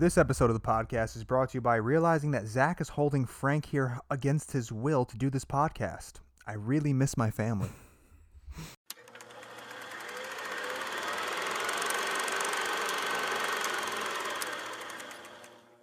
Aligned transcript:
This 0.00 0.16
episode 0.16 0.48
of 0.48 0.54
the 0.54 0.60
podcast 0.60 1.14
is 1.14 1.24
brought 1.24 1.50
to 1.50 1.58
you 1.58 1.60
by 1.60 1.76
realizing 1.76 2.30
that 2.30 2.46
Zach 2.46 2.80
is 2.80 2.88
holding 2.88 3.26
Frank 3.26 3.66
here 3.66 4.00
against 4.10 4.52
his 4.52 4.72
will 4.72 5.04
to 5.04 5.18
do 5.18 5.28
this 5.28 5.44
podcast. 5.44 6.20
I 6.46 6.54
really 6.54 6.94
miss 6.94 7.18
my 7.18 7.30
family. 7.30 7.68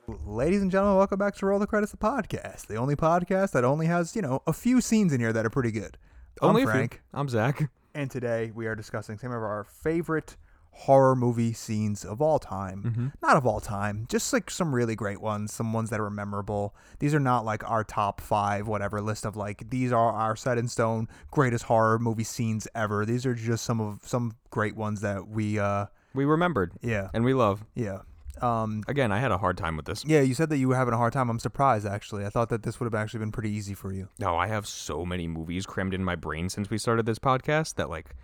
Ladies 0.25 0.63
and 0.63 0.71
gentlemen, 0.71 0.97
welcome 0.97 1.19
back 1.19 1.35
to 1.35 1.45
Roll 1.45 1.59
the 1.59 1.67
Credits, 1.67 1.91
the 1.91 1.99
podcast. 1.99 2.65
The 2.65 2.77
only 2.77 2.95
podcast 2.95 3.51
that 3.51 3.63
only 3.63 3.85
has, 3.85 4.15
you 4.15 4.23
know, 4.23 4.41
a 4.47 4.53
few 4.53 4.81
scenes 4.81 5.13
in 5.13 5.19
here 5.19 5.31
that 5.31 5.45
are 5.45 5.51
pretty 5.51 5.71
good. 5.71 5.95
Only 6.41 6.63
I'm. 6.63 6.67
Frank, 6.67 7.03
I'm 7.13 7.29
Zach. 7.29 7.69
and 7.93 8.09
today 8.09 8.51
we 8.55 8.65
are 8.65 8.73
discussing 8.73 9.19
some 9.19 9.29
of 9.29 9.43
our 9.43 9.63
favorite 9.63 10.37
horror 10.81 11.15
movie 11.15 11.53
scenes 11.53 12.05
of 12.05 12.21
all 12.21 12.37
time. 12.39 12.83
Mm-hmm. 12.83 13.07
Not 13.21 13.35
of 13.35 13.45
all 13.47 13.59
time, 13.59 14.05
just 14.09 14.31
like 14.31 14.49
some 14.51 14.73
really 14.75 14.95
great 14.95 15.19
ones, 15.21 15.51
some 15.53 15.73
ones 15.73 15.89
that 15.89 15.99
are 15.99 16.09
memorable. 16.09 16.75
These 16.99 17.15
are 17.15 17.19
not 17.19 17.45
like 17.45 17.67
our 17.69 17.83
top 17.83 18.21
five, 18.21 18.67
whatever 18.67 19.01
list 19.01 19.25
of 19.25 19.35
like 19.35 19.69
these 19.69 19.91
are 19.91 20.11
our 20.11 20.35
set 20.35 20.57
in 20.57 20.67
stone 20.67 21.07
greatest 21.31 21.65
horror 21.65 21.97
movie 21.99 22.23
scenes 22.23 22.67
ever. 22.75 23.05
These 23.05 23.25
are 23.25 23.33
just 23.33 23.65
some 23.65 23.81
of 23.81 23.99
some 24.03 24.35
great 24.51 24.75
ones 24.75 25.01
that 25.01 25.27
we, 25.27 25.57
uh, 25.59 25.87
We 26.13 26.25
remembered 26.25 26.73
yeah, 26.81 27.09
and 27.13 27.25
we 27.25 27.33
love. 27.33 27.65
yeah. 27.73 28.01
Um, 28.39 28.83
Again, 28.87 29.11
I 29.11 29.17
had 29.17 29.31
a 29.31 29.39
hard 29.39 29.57
time 29.57 29.75
with 29.77 29.87
this. 29.87 30.05
yeah, 30.05 30.21
you 30.21 30.35
said 30.35 30.49
that 30.51 30.57
you 30.57 30.67
were 30.67 30.75
having 30.75 30.93
a 30.93 30.97
hard 30.97 31.11
time. 31.11 31.27
I'm 31.31 31.39
surprised, 31.39 31.87
actually. 31.87 32.23
I 32.23 32.29
thought 32.29 32.49
that 32.49 32.61
this 32.61 32.79
would 32.79 32.85
have 32.85 32.93
actually 32.93 33.21
been 33.21 33.31
pretty 33.31 33.49
easy 33.49 33.73
for 33.73 33.91
you. 33.91 34.09
No, 34.19 34.37
I 34.37 34.45
have 34.45 34.67
so 34.67 35.07
many 35.07 35.27
movies 35.27 35.65
crammed 35.65 35.95
in 35.95 36.03
my 36.03 36.15
brain 36.15 36.49
since 36.49 36.69
we 36.69 36.77
started 36.77 37.07
this 37.07 37.17
podcast 37.17 37.75
that 37.77 37.89
like 37.89 38.15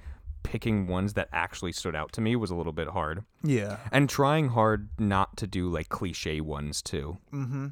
picking 0.43 0.87
ones 0.87 1.13
that 1.13 1.29
actually 1.31 1.71
stood 1.71 1.95
out 1.95 2.11
to 2.13 2.21
me 2.21 2.35
was 2.35 2.51
a 2.51 2.55
little 2.55 2.73
bit 2.73 2.89
hard. 2.89 3.23
Yeah. 3.43 3.77
And 3.91 4.09
trying 4.09 4.49
hard 4.49 4.89
not 4.99 5.37
to 5.37 5.47
do 5.47 5.69
like 5.69 5.89
cliche 5.89 6.41
ones 6.41 6.81
too. 6.81 7.17
Mm-hmm. 7.33 7.67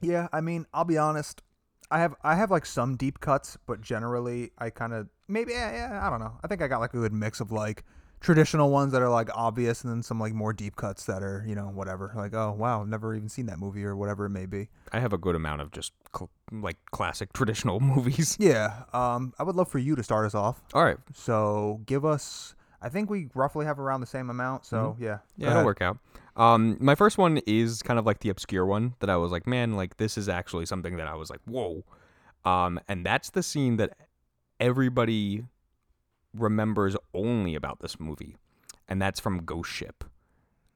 Yeah, 0.00 0.28
I 0.32 0.40
mean, 0.40 0.66
I'll 0.72 0.84
be 0.84 0.98
honest. 0.98 1.42
I 1.90 1.98
have 1.98 2.14
I 2.22 2.36
have 2.36 2.50
like 2.50 2.64
some 2.64 2.96
deep 2.96 3.20
cuts, 3.20 3.58
but 3.66 3.80
generally 3.80 4.52
I 4.58 4.70
kind 4.70 4.92
of 4.92 5.08
maybe 5.28 5.52
yeah, 5.52 5.72
yeah, 5.72 6.06
I 6.06 6.08
don't 6.08 6.20
know. 6.20 6.38
I 6.42 6.46
think 6.46 6.62
I 6.62 6.68
got 6.68 6.80
like 6.80 6.94
a 6.94 6.98
good 6.98 7.12
mix 7.12 7.40
of 7.40 7.52
like 7.52 7.84
traditional 8.20 8.70
ones 8.70 8.92
that 8.92 9.02
are 9.02 9.08
like 9.08 9.28
obvious 9.34 9.82
and 9.82 9.92
then 9.92 10.02
some 10.02 10.20
like 10.20 10.32
more 10.32 10.52
deep 10.52 10.76
cuts 10.76 11.06
that 11.06 11.22
are, 11.22 11.44
you 11.46 11.54
know, 11.54 11.66
whatever. 11.66 12.12
Like, 12.14 12.34
oh, 12.34 12.52
wow, 12.52 12.82
I've 12.82 12.88
never 12.88 13.14
even 13.14 13.28
seen 13.28 13.46
that 13.46 13.58
movie 13.58 13.84
or 13.84 13.96
whatever 13.96 14.26
it 14.26 14.30
may 14.30 14.46
be. 14.46 14.68
I 14.92 15.00
have 15.00 15.12
a 15.12 15.18
good 15.18 15.34
amount 15.34 15.62
of 15.62 15.72
just 15.72 15.92
cl- 16.14 16.30
like 16.52 16.76
classic 16.90 17.32
traditional 17.34 17.80
movies. 17.80 18.36
Yeah. 18.38 18.84
Um 18.92 19.32
I 19.38 19.42
would 19.42 19.56
love 19.56 19.68
for 19.68 19.78
you 19.78 19.96
to 19.96 20.02
start 20.02 20.26
us 20.26 20.34
off. 20.34 20.62
All 20.74 20.84
right. 20.84 20.98
So, 21.14 21.80
give 21.86 22.04
us 22.04 22.54
I 22.82 22.88
think 22.88 23.10
we 23.10 23.28
roughly 23.34 23.66
have 23.66 23.78
around 23.78 24.00
the 24.00 24.06
same 24.06 24.30
amount, 24.30 24.64
so 24.64 24.96
yeah. 24.98 25.18
Yeah, 25.36 25.48
it'll 25.48 25.56
ahead. 25.56 25.66
work 25.66 25.82
out. 25.82 25.98
Um, 26.36 26.78
my 26.80 26.94
first 26.94 27.18
one 27.18 27.38
is 27.46 27.82
kind 27.82 27.98
of 27.98 28.06
like 28.06 28.20
the 28.20 28.30
obscure 28.30 28.64
one 28.64 28.94
that 29.00 29.10
I 29.10 29.16
was 29.16 29.30
like, 29.30 29.46
man, 29.46 29.76
like 29.76 29.98
this 29.98 30.16
is 30.16 30.28
actually 30.28 30.64
something 30.64 30.96
that 30.96 31.06
I 31.06 31.14
was 31.14 31.28
like, 31.28 31.40
whoa. 31.44 31.84
Um, 32.44 32.80
and 32.88 33.04
that's 33.04 33.30
the 33.30 33.42
scene 33.42 33.76
that 33.76 33.96
everybody 34.58 35.44
remembers 36.34 36.96
only 37.14 37.54
about 37.54 37.80
this 37.80 37.98
movie, 38.00 38.36
and 38.88 39.00
that's 39.00 39.20
from 39.20 39.44
Ghost 39.44 39.70
Ship. 39.70 40.04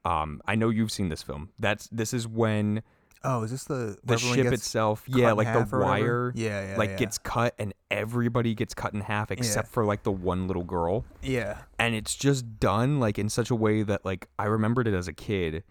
Um, 0.03 0.41
I 0.45 0.55
know 0.55 0.69
you've 0.69 0.91
seen 0.91 1.09
this 1.09 1.23
film. 1.23 1.49
That's 1.59 1.87
this 1.91 2.13
is 2.13 2.27
when 2.27 2.83
Oh, 3.27 3.41
is 3.41 3.49
this 3.49 3.63
the 3.63 3.97
the 4.03 4.17
ship 4.19 4.53
itself, 4.53 5.03
yeah, 5.07 5.31
like 5.31 5.51
the 5.51 5.77
wire, 5.77 6.31
Yeah, 6.35 6.73
yeah. 6.73 6.77
like 6.77 6.91
yeah. 6.91 6.95
gets 6.97 7.17
cut, 7.17 7.55
and 7.57 7.73
everybody 7.89 8.53
gets 8.53 8.75
cut 8.75 8.93
in 8.93 9.01
half 9.01 9.31
except 9.31 9.69
for 9.69 9.83
like 9.83 10.03
the 10.03 10.11
one 10.11 10.45
little 10.45 10.63
girl 10.63 11.05
Yeah. 11.23 11.61
and 11.79 11.95
it's 11.95 12.13
just 12.15 12.59
done 12.59 12.99
like 12.99 13.17
in 13.17 13.29
such 13.29 13.49
a 13.49 13.55
way 13.55 13.81
that 13.81 14.05
like 14.05 14.27
I 14.37 14.45
remembered 14.45 14.87
it 14.87 14.93
as 14.93 15.07
a 15.07 15.13
kid 15.13 15.63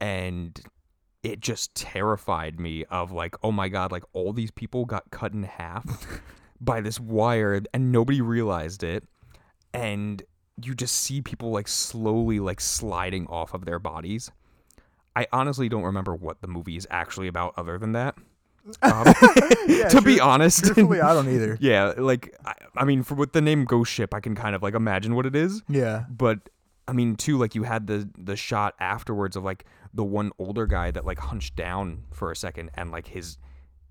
and 0.00 0.58
it 1.22 1.40
just 1.40 1.74
terrified 1.74 2.60
me 2.60 2.84
of 2.84 3.10
like 3.12 3.34
oh 3.42 3.50
my 3.52 3.68
god 3.68 3.90
like 3.92 4.04
all 4.12 4.32
these 4.32 4.50
people 4.50 4.84
got 4.84 5.10
cut 5.10 5.32
in 5.32 5.42
half 5.42 6.06
by 6.60 6.80
this 6.80 7.00
wire 7.00 7.60
and 7.74 7.90
nobody 7.92 8.20
realized 8.20 8.82
it 8.84 9.04
and 9.76 10.22
you 10.62 10.74
just 10.74 10.94
see 10.94 11.20
people 11.22 11.50
like 11.50 11.68
slowly 11.68 12.40
like 12.40 12.60
sliding 12.60 13.26
off 13.26 13.52
of 13.54 13.64
their 13.64 13.78
bodies 13.78 14.30
I 15.14 15.26
honestly 15.32 15.68
don't 15.68 15.82
remember 15.84 16.14
what 16.14 16.40
the 16.42 16.48
movie 16.48 16.76
is 16.76 16.86
actually 16.90 17.26
about 17.28 17.54
other 17.56 17.78
than 17.78 17.92
that 17.92 18.16
um, 18.82 19.04
Yeah, 19.68 19.88
to 19.90 20.00
be 20.02 20.18
honest 20.18 20.64
Truthfully, 20.64 21.00
I 21.00 21.12
don't 21.14 21.28
either. 21.28 21.56
yeah 21.60 21.92
like 21.96 22.34
I, 22.44 22.54
I 22.76 22.84
mean 22.84 23.02
for 23.02 23.14
with 23.14 23.32
the 23.32 23.40
name 23.40 23.64
ghost 23.64 23.92
ship 23.92 24.12
i 24.14 24.20
can 24.20 24.34
kind 24.34 24.54
of 24.56 24.62
like 24.62 24.74
imagine 24.74 25.14
what 25.14 25.26
it 25.26 25.36
is 25.36 25.62
Yeah. 25.68 26.04
but 26.10 26.38
i 26.88 26.92
mean 26.92 27.16
too 27.16 27.36
like 27.38 27.54
you 27.54 27.62
had 27.64 27.86
the 27.86 28.08
the 28.18 28.34
shot 28.36 28.74
afterwards 28.80 29.36
of 29.36 29.44
like 29.44 29.64
the 29.94 30.04
one 30.04 30.32
older 30.38 30.66
guy 30.66 30.90
that 30.90 31.04
like 31.06 31.18
hunched 31.18 31.54
down 31.56 32.02
for 32.12 32.30
a 32.32 32.36
second 32.36 32.70
and 32.74 32.90
like 32.90 33.06
his 33.08 33.38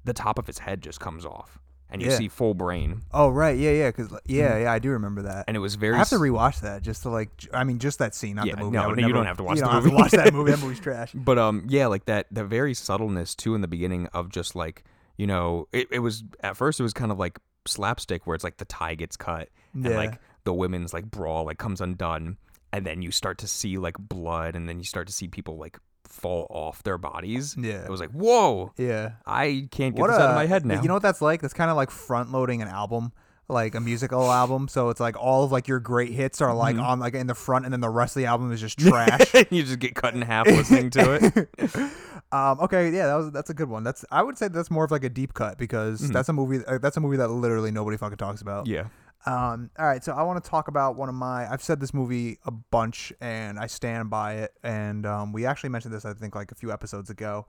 the 0.04 0.14
top 0.14 0.38
of 0.38 0.46
his 0.48 0.60
head 0.60 0.82
just 0.82 1.00
comes 1.00 1.26
off 1.26 1.58
and 1.90 2.02
you 2.02 2.10
Yeah. 2.10 2.18
see 2.18 2.28
full 2.28 2.54
brain 2.54 3.02
Oh 3.14 3.30
right, 3.30 3.58
yeah, 3.58 3.72
yeah, 3.72 3.90
because 3.90 4.12
yeah, 4.26 4.58
yeah, 4.58 4.72
I 4.72 4.80
do 4.80 4.90
remember 4.92 5.22
that. 5.24 5.46
and 5.48 5.56
it 5.56 5.60
was 5.60 5.76
very 5.76 5.96
I 5.96 6.00
have 6.00 6.10
to 6.10 6.16
rewatch 6.16 6.62
that 6.62 6.82
just 6.82 7.04
to 7.04 7.10
like. 7.10 7.36
j- 7.38 7.50
I 7.54 7.64
mean, 7.64 7.80
just 7.80 8.00
that 8.00 8.16
scene, 8.16 8.36
not 8.36 8.48
Yeah, 8.48 8.56
the 8.56 8.62
movie. 8.64 8.78
no, 8.78 8.92
no, 8.92 9.08
you 9.08 9.14
don't 9.14 9.26
have 9.26 9.38
to 9.38 9.44
watch 9.44 9.58
you 9.58 9.62
the 9.62 9.66
don't 9.68 9.74
have 9.76 9.84
movie. 9.84 9.96
to 9.96 10.02
watch 10.02 10.12
that 10.12 10.34
movie. 10.34 10.52
That 10.52 10.60
movie's 10.62 10.80
trash. 10.88 11.12
but 11.14 11.38
um 11.38 11.66
yeah 11.70 11.88
like 11.88 12.06
that 12.06 12.28
the 12.32 12.44
very 12.44 12.74
subtleness 12.74 13.36
too 13.36 13.56
in 13.56 13.62
the 13.62 13.68
beginning 13.68 14.08
of 14.08 14.30
just 14.30 14.56
like 14.56 14.84
you 15.18 15.28
know 15.28 15.68
it, 15.72 15.88
it 15.92 16.00
was 16.00 16.24
at 16.42 16.58
first 16.58 16.80
it 16.80 16.84
was 16.84 16.94
kind 16.94 17.12
of 17.12 17.18
like 17.20 17.40
slapstick 17.68 18.28
where 18.28 18.36
it's 18.36 18.44
like 18.44 18.58
the 18.58 18.66
tie 18.66 18.96
gets 18.96 19.16
cut 19.18 19.50
and 19.74 19.86
Yeah. 19.86 19.96
like 19.98 20.20
the 20.44 20.54
women's 20.54 20.94
like 20.94 21.10
brawl 21.10 21.46
like 21.46 21.58
comes 21.58 21.82
undone 21.82 22.38
and 22.72 22.86
then 22.86 23.02
you 23.02 23.12
start 23.12 23.38
to 23.40 23.48
see 23.48 23.78
like 23.78 23.96
blood 23.98 24.56
and 24.56 24.68
then 24.70 24.78
you 24.78 24.84
start 24.86 25.08
to 25.08 25.14
see 25.14 25.28
people 25.28 25.58
like 25.58 25.80
fall 26.16 26.48
off 26.50 26.82
their 26.84 26.98
bodies 26.98 27.56
Yeah. 27.60 27.84
it 27.84 27.90
was 27.90 28.00
like 28.00 28.12
whoa 28.12 28.72
Yeah. 28.78 29.14
i 29.26 29.68
can't 29.72 29.94
get 29.96 30.02
What 30.02 30.08
this 30.12 30.18
out 30.20 30.30
of 30.30 30.36
my 30.36 30.46
head 30.48 30.66
now 30.66 30.82
You 30.82 30.88
know 30.88 30.94
what 30.96 31.04
that's 31.04 31.22
like? 31.22 31.42
That's 31.42 31.54
kind 31.54 31.70
of 31.70 31.76
like 31.78 31.92
front 31.92 32.32
loading 32.32 32.62
an 32.62 32.68
album, 32.68 33.12
like 33.48 33.76
a 33.76 33.80
musical 33.80 34.32
album. 34.32 34.68
So 34.68 34.90
it's 34.90 35.00
like 35.00 35.16
all 35.18 35.44
of 35.44 35.52
like 35.52 35.68
your 35.68 35.80
great 35.80 36.12
hits 36.14 36.42
are 36.42 36.54
like 36.56 36.76
Mm-hmm. 36.78 36.86
on 36.86 37.00
like 37.00 37.14
in 37.14 37.28
the 37.28 37.36
front, 37.36 37.66
and 37.66 37.74
then 37.74 37.82
the 37.82 37.90
rest 37.90 38.16
of 38.16 38.22
the 38.22 38.28
album 38.28 38.52
is 38.52 38.60
just 38.62 38.80
trash. 38.88 39.34
you 39.52 39.62
just 39.64 39.80
get 39.80 39.94
cut 39.96 40.14
in 40.16 40.22
half 40.22 40.48
listening 40.48 40.90
to 40.92 41.14
it 41.22 41.50
um, 42.32 42.60
okay, 42.62 42.90
yeah, 42.92 43.06
that 43.08 43.16
was 43.16 43.32
that's 43.32 43.50
a 43.50 43.54
good 43.54 43.70
one. 43.70 43.84
That's 43.84 44.04
I 44.12 44.24
would 44.24 44.38
say 44.38 44.48
that's 44.48 44.72
more 44.72 44.84
of 44.86 44.92
like 44.92 45.04
a 45.04 45.10
deep 45.10 45.34
cut 45.34 45.58
because 45.58 46.10
that's 46.10 46.30
a 46.30 46.34
movie. 46.34 46.66
Uh, 46.66 46.78
that's 46.80 46.98
a 46.98 47.00
movie 47.00 47.18
that 47.18 47.28
literally 47.30 47.72
nobody 47.72 47.98
fucking 47.98 48.18
talks 48.18 48.42
about. 48.42 48.66
Mm-hmm. 48.66 48.74
yeah 48.74 48.86
Um, 49.26 49.72
all 49.80 49.86
right, 49.86 50.04
so 50.04 50.14
I 50.14 50.22
want 50.24 50.44
to 50.44 50.50
talk 50.50 50.68
about 50.68 50.96
one 50.96 51.10
of 51.10 51.16
my. 51.16 51.52
I've 51.52 51.64
said 51.64 51.80
this 51.80 51.94
movie 51.94 52.38
a 52.46 52.52
bunch, 52.52 53.12
and 53.20 53.58
I 53.60 53.68
stand 53.68 54.10
by 54.10 54.36
it. 54.36 54.54
And 54.64 55.06
um, 55.06 55.34
we 55.34 55.46
actually 55.46 55.70
mentioned 55.70 55.94
this, 55.94 56.06
I 56.06 56.14
think, 56.14 56.36
like 56.36 56.52
a 56.52 56.56
few 56.56 56.72
episodes 56.72 57.10
ago. 57.10 57.48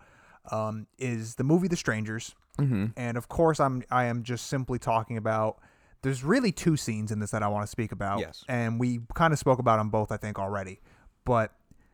Um, 0.51 0.87
is 0.99 1.35
the 1.35 1.45
movie 1.45 1.69
The 1.69 1.77
Strangers? 1.77 2.35
mm-hmm. 2.59 2.87
And 2.97 3.17
of 3.17 3.29
course, 3.29 3.61
I'm 3.61 3.83
I 3.91 4.05
am 4.05 4.23
just 4.23 4.47
simply 4.47 4.79
talking 4.79 5.17
about. 5.17 5.59
There's 6.03 6.23
really 6.23 6.53
two 6.53 6.77
scenes 6.77 7.11
in 7.11 7.19
this 7.19 7.33
that 7.33 7.43
I 7.43 7.49
want 7.49 7.65
to 7.65 7.71
speak 7.71 7.91
about. 7.91 8.21
Yes. 8.21 8.45
and 8.49 8.79
we 8.79 9.01
kind 9.15 9.33
of 9.33 9.39
spoke 9.39 9.59
about 9.59 9.79
them 9.79 9.91
both, 9.91 10.13
I 10.13 10.17
think, 10.17 10.39
already. 10.39 10.81
But 11.25 11.53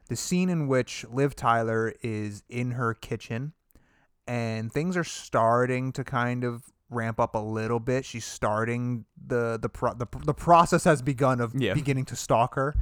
the 0.09 0.17
scene 0.17 0.51
in 0.51 0.69
which 0.69 1.07
Liv 1.11 1.35
Tyler 1.35 1.95
is 2.03 2.43
in 2.51 2.73
her 2.73 2.93
kitchen, 2.93 3.55
and 4.27 4.71
things 4.71 4.97
are 4.97 5.05
starting 5.05 5.93
to 5.93 6.05
kind 6.05 6.45
of 6.45 6.72
ramp 6.93 7.19
up 7.21 7.35
a 7.35 7.39
little 7.39 7.81
bit. 7.81 8.05
She's 8.05 8.25
starting 8.25 9.05
the 9.27 9.59
the 9.61 9.69
pro- 9.69 9.95
the, 9.95 10.07
the 10.25 10.35
process 10.35 10.85
has 10.85 11.03
begun 11.03 11.41
of 11.41 11.55
Yeah. 11.55 11.75
beginning 11.75 12.05
to 12.07 12.17
stalk 12.17 12.55
her, 12.55 12.75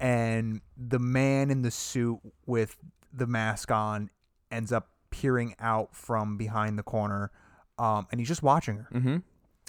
and 0.00 0.60
the 0.76 0.98
man 0.98 1.50
in 1.50 1.62
the 1.62 1.70
suit 1.70 2.20
with 2.46 2.76
the 3.12 3.26
mask 3.26 3.70
on 3.70 4.10
ends 4.50 4.72
up 4.72 4.90
peering 5.10 5.54
out 5.58 5.94
from 5.94 6.36
behind 6.36 6.78
the 6.78 6.82
corner, 6.82 7.30
um, 7.78 8.06
and 8.10 8.20
he's 8.20 8.28
just 8.28 8.42
watching 8.42 8.76
her. 8.76 8.88
mm-hmm. 8.92 9.16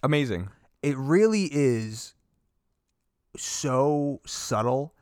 amazing 0.03 0.49
It 0.83 0.97
really 0.97 1.45
is 1.51 2.13
so 3.37 4.19
subtle, 4.25 4.93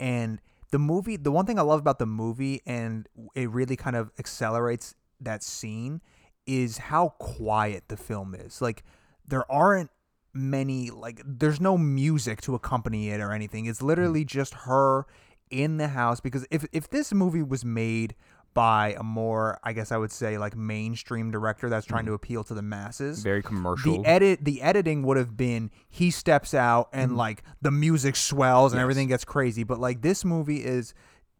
and 0.00 0.40
the 0.70 0.78
movie. 0.78 1.16
The 1.16 1.30
one 1.30 1.46
thing 1.46 1.58
I 1.58 1.62
love 1.62 1.80
about 1.80 1.98
the 1.98 2.06
movie, 2.06 2.62
and 2.66 3.08
it 3.34 3.50
really 3.50 3.76
kind 3.76 3.96
of 3.96 4.10
accelerates 4.18 4.94
that 5.20 5.42
scene, 5.42 6.00
is 6.46 6.78
how 6.78 7.10
quiet 7.18 7.84
the 7.88 7.96
film 7.96 8.34
is. 8.34 8.60
Like 8.60 8.84
there 9.26 9.50
aren't 9.50 9.90
many 10.34 10.90
like 10.90 11.20
there's 11.24 11.60
no 11.60 11.76
music 11.76 12.40
to 12.42 12.54
accompany 12.54 13.10
it 13.10 13.20
or 13.20 13.32
anything. 13.32 13.66
It's 13.66 13.80
hmm. 13.80 13.86
literally 13.86 14.24
just 14.24 14.54
her 14.54 15.06
in 15.50 15.76
the 15.76 15.88
house 15.88 16.20
because 16.20 16.46
if 16.50 16.64
if 16.72 16.88
this 16.88 17.12
movie 17.12 17.42
was 17.42 17.64
made 17.64 18.14
by 18.54 18.94
a 18.98 19.02
more 19.02 19.58
I 19.62 19.72
guess 19.72 19.92
I 19.92 19.96
would 19.96 20.12
say 20.12 20.36
like 20.38 20.56
mainstream 20.56 21.30
director 21.30 21.68
that's 21.68 21.86
trying 21.86 22.04
hmm. 22.04 22.10
to 22.10 22.14
appeal 22.14 22.44
to 22.44 22.54
the 22.54 22.62
masses. 22.62 23.22
very 23.22 23.42
commercial 23.42 24.02
The 24.02 24.08
edit 24.08 24.44
the 24.44 24.62
editing 24.62 25.02
would 25.04 25.16
have 25.16 25.36
been 25.36 25.70
he 25.88 26.10
steps 26.10 26.54
out 26.54 26.88
and 26.92 27.12
hmm. 27.12 27.16
like 27.16 27.42
the 27.60 27.70
music 27.70 28.16
swells 28.16 28.72
and 28.72 28.78
Yes. 28.78 28.82
everything 28.82 29.08
gets 29.08 29.24
crazy. 29.24 29.64
But 29.64 29.78
like 29.78 30.02
this 30.02 30.24
movie 30.24 30.64
is 30.64 30.94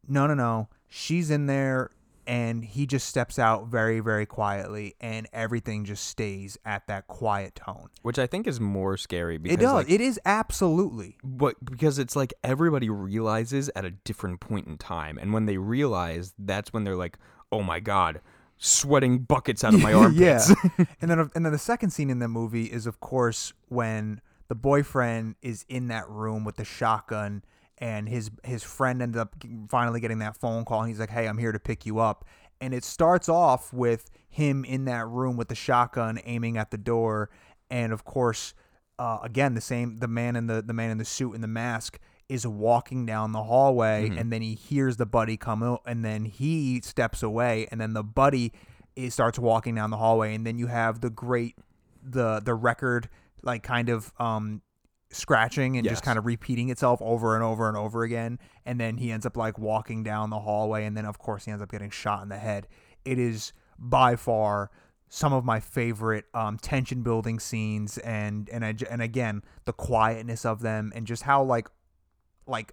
no 0.06 0.26
no 0.26 0.34
no. 0.34 0.68
She's 0.88 1.30
in 1.30 1.46
there 1.46 1.90
and 2.26 2.64
he 2.64 2.86
just 2.86 3.08
steps 3.08 3.38
out 3.38 3.66
very 3.66 4.00
very 4.00 4.26
quietly 4.26 4.94
and 5.00 5.26
everything 5.32 5.84
just 5.84 6.06
stays 6.06 6.58
at 6.64 6.86
that 6.86 7.06
quiet 7.06 7.54
tone. 7.54 7.88
Which 8.02 8.18
I 8.18 8.26
think 8.26 8.46
is 8.46 8.60
more 8.60 8.96
scary 8.96 9.38
because 9.38 9.54
it 9.54 9.60
does. 9.60 9.72
like, 9.72 9.90
it 9.90 10.00
is 10.00 10.20
absolutely. 10.24 11.16
But 11.22 11.56
because 11.64 11.98
it's 11.98 12.16
like 12.16 12.32
everybody 12.44 12.88
realizes 12.88 13.70
at 13.74 13.84
a 13.84 13.90
different 13.90 14.40
point 14.40 14.66
in 14.66 14.78
time, 14.78 15.18
and 15.18 15.32
when 15.32 15.46
they 15.46 15.56
realize, 15.58 16.32
that's 16.38 16.72
when 16.72 16.84
they're 16.84 16.96
like, 16.96 17.18
"Oh 17.50 17.62
my 17.62 17.80
god, 17.80 18.20
sweating 18.58 19.20
buckets 19.20 19.64
out 19.64 19.74
of 19.74 19.82
my 19.82 19.92
armpits." 19.94 20.50
yeah 20.50 20.84
and 21.00 21.10
then 21.10 21.30
and 21.34 21.44
then 21.44 21.52
the 21.52 21.58
second 21.58 21.90
scene 21.90 22.10
in 22.10 22.18
the 22.18 22.28
movie 22.28 22.66
is 22.66 22.86
of 22.86 23.00
course 23.00 23.52
when 23.68 24.20
the 24.48 24.54
boyfriend 24.54 25.34
is 25.42 25.64
in 25.68 25.88
that 25.88 26.08
room 26.08 26.44
with 26.44 26.56
the 26.56 26.64
shotgun 26.64 27.42
and 27.82 28.08
his 28.08 28.30
his 28.44 28.62
friend 28.62 29.02
ended 29.02 29.20
up 29.20 29.34
finally 29.68 30.00
getting 30.00 30.20
that 30.20 30.36
phone 30.36 30.64
call 30.64 30.80
and 30.80 30.88
he's 30.88 31.00
like 31.00 31.10
hey 31.10 31.26
i'm 31.26 31.36
here 31.36 31.52
to 31.52 31.58
pick 31.58 31.84
you 31.84 31.98
up 31.98 32.24
and 32.60 32.72
it 32.72 32.84
starts 32.84 33.28
off 33.28 33.72
with 33.72 34.08
him 34.30 34.64
in 34.64 34.84
that 34.86 35.06
room 35.08 35.36
with 35.36 35.48
the 35.48 35.54
shotgun 35.54 36.18
aiming 36.24 36.56
at 36.56 36.70
the 36.70 36.78
door 36.78 37.28
and 37.70 37.92
of 37.92 38.04
course 38.04 38.54
uh, 38.98 39.18
again 39.22 39.54
the 39.54 39.60
same 39.60 39.96
the 39.96 40.06
man 40.08 40.36
in 40.36 40.46
the 40.46 40.62
the 40.62 40.72
man 40.72 40.90
in 40.90 40.98
the 40.98 41.04
suit 41.04 41.34
and 41.34 41.42
the 41.42 41.48
mask 41.48 41.98
is 42.28 42.46
walking 42.46 43.04
down 43.04 43.32
the 43.32 43.42
hallway 43.42 44.08
Mhm. 44.08 44.20
and 44.20 44.32
then 44.32 44.42
he 44.42 44.54
hears 44.54 44.96
the 44.96 45.04
buddy 45.06 45.36
come 45.36 45.62
out 45.62 45.80
and 45.84 46.04
then 46.04 46.24
he 46.24 46.80
steps 46.82 47.22
away 47.22 47.66
and 47.72 47.80
then 47.80 47.94
the 47.94 48.04
buddy 48.04 48.52
is, 48.94 49.12
starts 49.12 49.38
walking 49.38 49.74
down 49.74 49.90
the 49.90 49.96
hallway 49.96 50.34
and 50.34 50.46
then 50.46 50.56
you 50.56 50.68
have 50.68 51.00
the 51.00 51.10
great 51.10 51.56
the 52.02 52.40
the 52.40 52.54
record 52.54 53.08
like 53.42 53.62
kind 53.64 53.88
of 53.88 54.12
um 54.18 54.62
scratching 55.12 55.76
and 55.76 55.84
Yes. 55.84 55.92
just 55.92 56.02
kind 56.04 56.18
of 56.18 56.26
repeating 56.26 56.70
itself 56.70 57.00
over 57.02 57.34
and 57.34 57.44
over 57.44 57.68
and 57.68 57.76
over 57.76 58.02
again 58.02 58.38
and 58.66 58.80
then 58.80 58.96
he 58.96 59.12
ends 59.12 59.24
up 59.26 59.36
like 59.36 59.58
walking 59.58 60.02
down 60.02 60.30
the 60.30 60.40
hallway 60.40 60.84
and 60.86 60.96
then 60.96 61.04
of 61.04 61.18
course 61.18 61.44
he 61.44 61.50
ends 61.50 61.62
up 61.62 61.70
getting 61.70 61.90
shot 61.90 62.22
in 62.22 62.28
the 62.30 62.38
head 62.38 62.66
it 63.04 63.18
is 63.18 63.52
by 63.78 64.16
far 64.16 64.70
some 65.08 65.32
of 65.34 65.44
my 65.44 65.60
favorite 65.60 66.24
um, 66.32 66.56
tension 66.56 67.02
building 67.02 67.38
scenes 67.38 67.98
and 67.98 68.48
and 68.50 68.64
I, 68.64 68.74
and 68.90 69.02
again 69.02 69.42
the 69.66 69.72
quietness 69.74 70.46
of 70.46 70.60
them 70.62 70.92
and 70.94 71.06
just 71.06 71.24
how 71.24 71.42
like 71.42 71.68
like 72.46 72.72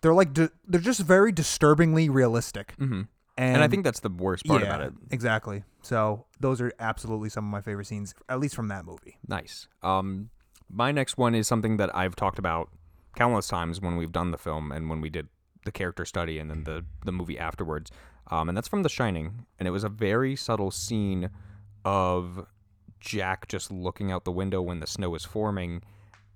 they're 0.00 0.14
like 0.14 0.32
di- 0.34 0.50
they're 0.66 0.80
just 0.80 1.00
very 1.00 1.32
disturbingly 1.32 2.08
realistic 2.08 2.74
hmm 2.78 3.02
and, 3.36 3.56
And 3.56 3.64
I 3.64 3.68
think 3.68 3.82
that's 3.82 3.98
the 3.98 4.10
worst 4.10 4.44
part 4.46 4.62
about 4.62 4.80
it. 4.82 4.92
exactly 5.10 5.64
so 5.82 6.26
those 6.40 6.60
are 6.60 6.72
absolutely 6.78 7.30
some 7.30 7.44
of 7.44 7.50
my 7.50 7.60
favorite 7.60 7.86
scenes 7.86 8.14
at 8.28 8.38
least 8.38 8.54
from 8.54 8.68
that 8.68 8.84
movie 8.84 9.16
Nice. 9.26 9.66
Um, 9.82 10.30
my 10.68 10.92
next 10.92 11.16
one 11.18 11.34
is 11.34 11.46
something 11.46 11.76
that 11.76 11.94
I've 11.94 12.16
talked 12.16 12.38
about 12.38 12.70
countless 13.16 13.48
times 13.48 13.80
when 13.80 13.96
we've 13.96 14.12
done 14.12 14.30
the 14.30 14.38
film 14.38 14.72
and 14.72 14.90
when 14.90 15.00
we 15.00 15.08
did 15.08 15.28
the 15.64 15.72
character 15.72 16.04
study 16.04 16.38
and 16.38 16.50
then 16.50 16.64
the 16.64 16.84
the 17.04 17.12
movie 17.12 17.38
afterwards. 17.38 17.90
Um, 18.30 18.48
and 18.48 18.56
that's 18.56 18.68
from 18.68 18.82
The 18.82 18.88
Shining, 18.88 19.46
and 19.58 19.68
it 19.68 19.70
was 19.70 19.84
a 19.84 19.88
very 19.90 20.34
subtle 20.34 20.70
scene 20.70 21.28
of 21.84 22.46
Jack 22.98 23.48
just 23.48 23.70
looking 23.70 24.10
out 24.10 24.24
the 24.24 24.32
window 24.32 24.62
when 24.62 24.80
the 24.80 24.86
snow 24.86 25.14
is 25.14 25.24
forming, 25.24 25.82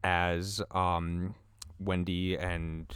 as 0.04 0.60
um, 0.72 1.34
Wendy 1.80 2.36
and 2.36 2.94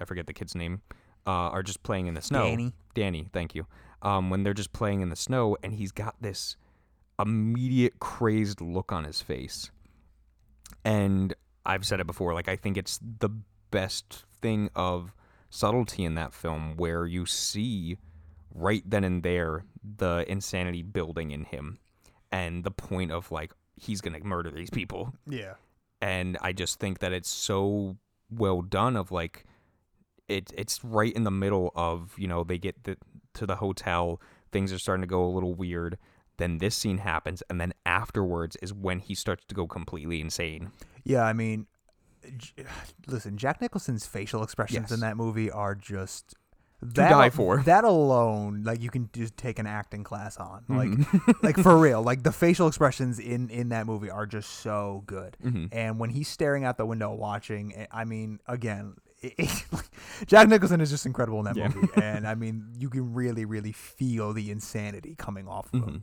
I 0.00 0.04
forget 0.04 0.26
the 0.26 0.32
kid's 0.32 0.56
name 0.56 0.82
uh, 1.26 1.30
are 1.30 1.62
just 1.62 1.82
playing 1.82 2.08
in 2.08 2.14
the 2.14 2.22
snow. 2.22 2.42
Danny. 2.42 2.72
Danny, 2.94 3.28
thank 3.32 3.54
you. 3.54 3.66
Um, 4.02 4.30
when 4.30 4.42
they're 4.42 4.54
just 4.54 4.72
playing 4.72 5.00
in 5.00 5.08
the 5.08 5.16
snow, 5.16 5.56
and 5.62 5.74
he's 5.74 5.92
got 5.92 6.16
this 6.20 6.56
immediate 7.18 8.00
crazed 8.00 8.60
look 8.60 8.90
on 8.92 9.04
his 9.04 9.22
face. 9.22 9.70
And 10.84 11.34
I've 11.64 11.86
said 11.86 12.00
it 12.00 12.06
before, 12.06 12.34
like 12.34 12.48
I 12.48 12.56
think 12.56 12.76
it's 12.76 12.98
the 13.00 13.30
best 13.70 14.24
thing 14.40 14.70
of 14.74 15.12
subtlety 15.50 16.04
in 16.04 16.14
that 16.14 16.32
film 16.32 16.76
where 16.76 17.06
you 17.06 17.26
see 17.26 17.98
right 18.54 18.82
then 18.86 19.04
and 19.04 19.22
there 19.22 19.64
the 19.98 20.24
insanity 20.28 20.82
building 20.82 21.30
in 21.30 21.44
him 21.44 21.78
and 22.30 22.64
the 22.64 22.70
point 22.70 23.12
of 23.12 23.30
like 23.30 23.52
he's 23.76 24.00
going 24.00 24.18
to 24.18 24.26
murder 24.26 24.50
these 24.50 24.70
people. 24.70 25.12
Yeah. 25.28 25.54
And 26.00 26.36
I 26.40 26.52
just 26.52 26.80
think 26.80 26.98
that 26.98 27.12
it's 27.12 27.28
so 27.28 27.96
well 28.30 28.62
done 28.62 28.96
of 28.96 29.12
like 29.12 29.44
it 30.28 30.52
it's 30.56 30.82
right 30.82 31.12
in 31.12 31.24
the 31.24 31.30
middle 31.30 31.70
of 31.74 32.14
you 32.16 32.26
know 32.26 32.44
they 32.44 32.58
get 32.58 32.84
the, 32.84 32.96
to 33.34 33.46
the 33.46 33.56
hotel 33.56 34.20
things 34.50 34.72
are 34.72 34.78
starting 34.78 35.02
to 35.02 35.06
go 35.06 35.24
a 35.24 35.28
little 35.28 35.54
weird 35.54 35.98
then 36.42 36.58
this 36.58 36.74
scene 36.76 36.98
happens 36.98 37.42
and 37.48 37.60
then 37.60 37.72
afterwards 37.86 38.56
is 38.56 38.74
when 38.74 38.98
he 38.98 39.14
starts 39.14 39.44
to 39.46 39.54
go 39.54 39.66
completely 39.66 40.20
insane 40.20 40.70
Yeah, 41.04 41.22
I 41.24 41.32
mean, 41.32 41.66
J- 42.36 42.64
listen, 43.06 43.36
Jack 43.38 43.60
Nicholson's 43.60 44.04
facial 44.06 44.42
expressions 44.42 44.86
Yes. 44.90 44.92
in 44.92 45.00
that 45.00 45.16
movie 45.16 45.50
are 45.50 45.74
just 45.74 46.34
that 46.84 47.10
die 47.10 47.30
for. 47.30 47.58
That 47.62 47.84
alone, 47.84 48.64
like 48.64 48.82
you 48.82 48.90
can 48.90 49.08
just 49.12 49.36
take 49.36 49.60
an 49.60 49.68
acting 49.68 50.02
class 50.02 50.36
on, 50.36 50.64
like, 50.68 50.88
Mhm. 50.90 51.34
like 51.44 51.56
for 51.56 51.78
real. 51.78 52.02
Like 52.02 52.24
the 52.24 52.32
facial 52.32 52.66
expressions 52.66 53.20
in 53.20 53.50
in 53.50 53.68
that 53.68 53.86
movie 53.86 54.10
are 54.10 54.26
just 54.26 54.50
so 54.50 55.04
good. 55.06 55.36
Mhm. 55.44 55.68
And 55.70 56.00
when 56.00 56.10
he's 56.10 56.26
staring 56.26 56.64
out 56.64 56.78
the 56.78 56.86
window 56.86 57.12
watching, 57.14 57.72
eh, 57.76 57.86
I 57.92 58.04
mean, 58.04 58.40
again. 58.46 58.94
It, 59.22 59.34
it- 59.38 59.64
Jack 60.26 60.48
Nicholson 60.48 60.80
is 60.80 60.90
just 60.90 61.06
incredible 61.06 61.38
in 61.38 61.44
that 61.54 61.56
movie, 61.76 61.86
and 61.94 62.26
I 62.32 62.34
mean, 62.34 62.72
you 62.76 62.90
can 62.90 63.14
really, 63.14 63.44
really 63.44 63.70
feel 63.70 64.32
the 64.32 64.50
insanity 64.50 65.14
coming 65.16 65.46
off 65.46 65.72
of 65.72 65.84
him. 65.84 66.02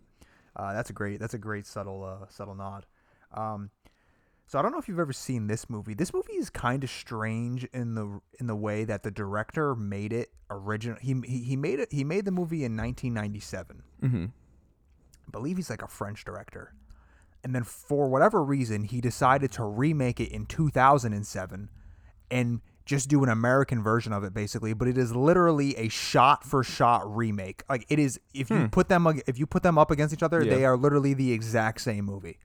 Uh, 0.60 0.74
that's 0.74 0.90
a 0.90 0.94
great. 0.94 1.20
That's 1.22 1.34
a 1.34 1.38
great 1.38 1.66
subtle, 1.66 2.04
uh, 2.04 2.28
subtle 2.30 2.56
nod. 2.56 2.86
Um, 3.34 3.70
so 4.46 4.60
I 4.60 4.62
don't 4.62 4.72
know 4.74 4.80
if 4.80 4.90
you've 4.90 5.00
ever 5.00 5.14
seen 5.14 5.48
this 5.48 5.70
movie. 5.70 5.94
This 5.94 6.14
movie 6.14 6.34
is 6.34 6.50
kind 6.50 6.84
of 6.84 6.90
strange 6.90 7.64
in 7.74 7.96
the 7.96 8.20
in 8.40 8.48
the 8.48 8.56
way 8.56 8.84
that 8.84 9.04
the 9.04 9.12
director 9.12 9.74
made 9.74 10.12
it 10.12 10.30
original. 10.50 10.98
He 11.00 11.16
he, 11.26 11.40
he 11.44 11.56
made 11.56 11.80
it. 11.80 11.88
He 11.92 12.04
made 12.04 12.26
the 12.26 12.32
movie 12.32 12.66
in 12.66 12.76
1997. 12.76 13.84
Mhm. 14.04 14.32
I 15.28 15.32
believe 15.32 15.56
he's 15.56 15.70
like 15.70 15.82
a 15.84 15.88
French 15.88 16.26
director. 16.26 16.74
And 17.42 17.56
then 17.56 17.64
for 17.64 18.10
whatever 18.10 18.44
reason, 18.44 18.84
he 18.84 19.00
decided 19.00 19.54
to 19.54 19.64
remake 19.64 20.20
it 20.20 20.30
in 20.30 20.46
2007 20.46 21.70
and 22.30 22.62
just 22.90 23.08
do 23.08 23.24
an 23.24 23.30
American 23.30 23.84
version 23.84 24.12
of 24.14 24.24
it 24.24 24.34
basically, 24.34 24.74
but 24.74 24.88
it 24.88 24.98
is 24.98 25.16
literally 25.16 25.76
a 25.78 25.90
shot 25.90 26.44
for 26.44 26.64
shot 26.64 27.02
remake. 27.16 27.62
Like 27.70 27.86
it 27.90 28.00
is 28.00 28.20
if 28.34 28.50
you 28.50 28.68
put 28.72 28.90
them 28.90 29.06
if 29.28 29.38
you 29.38 29.46
put 29.46 29.62
them 29.62 29.78
up 29.78 29.92
against 29.92 30.12
each 30.14 30.24
other, 30.24 30.42
Hmm. 30.42 30.48
Yeah. 30.50 30.56
they 30.56 30.66
are 30.66 30.76
literally 30.76 31.14
the 31.14 31.32
exact 31.32 31.82
same 31.82 32.06
movie. 32.06 32.40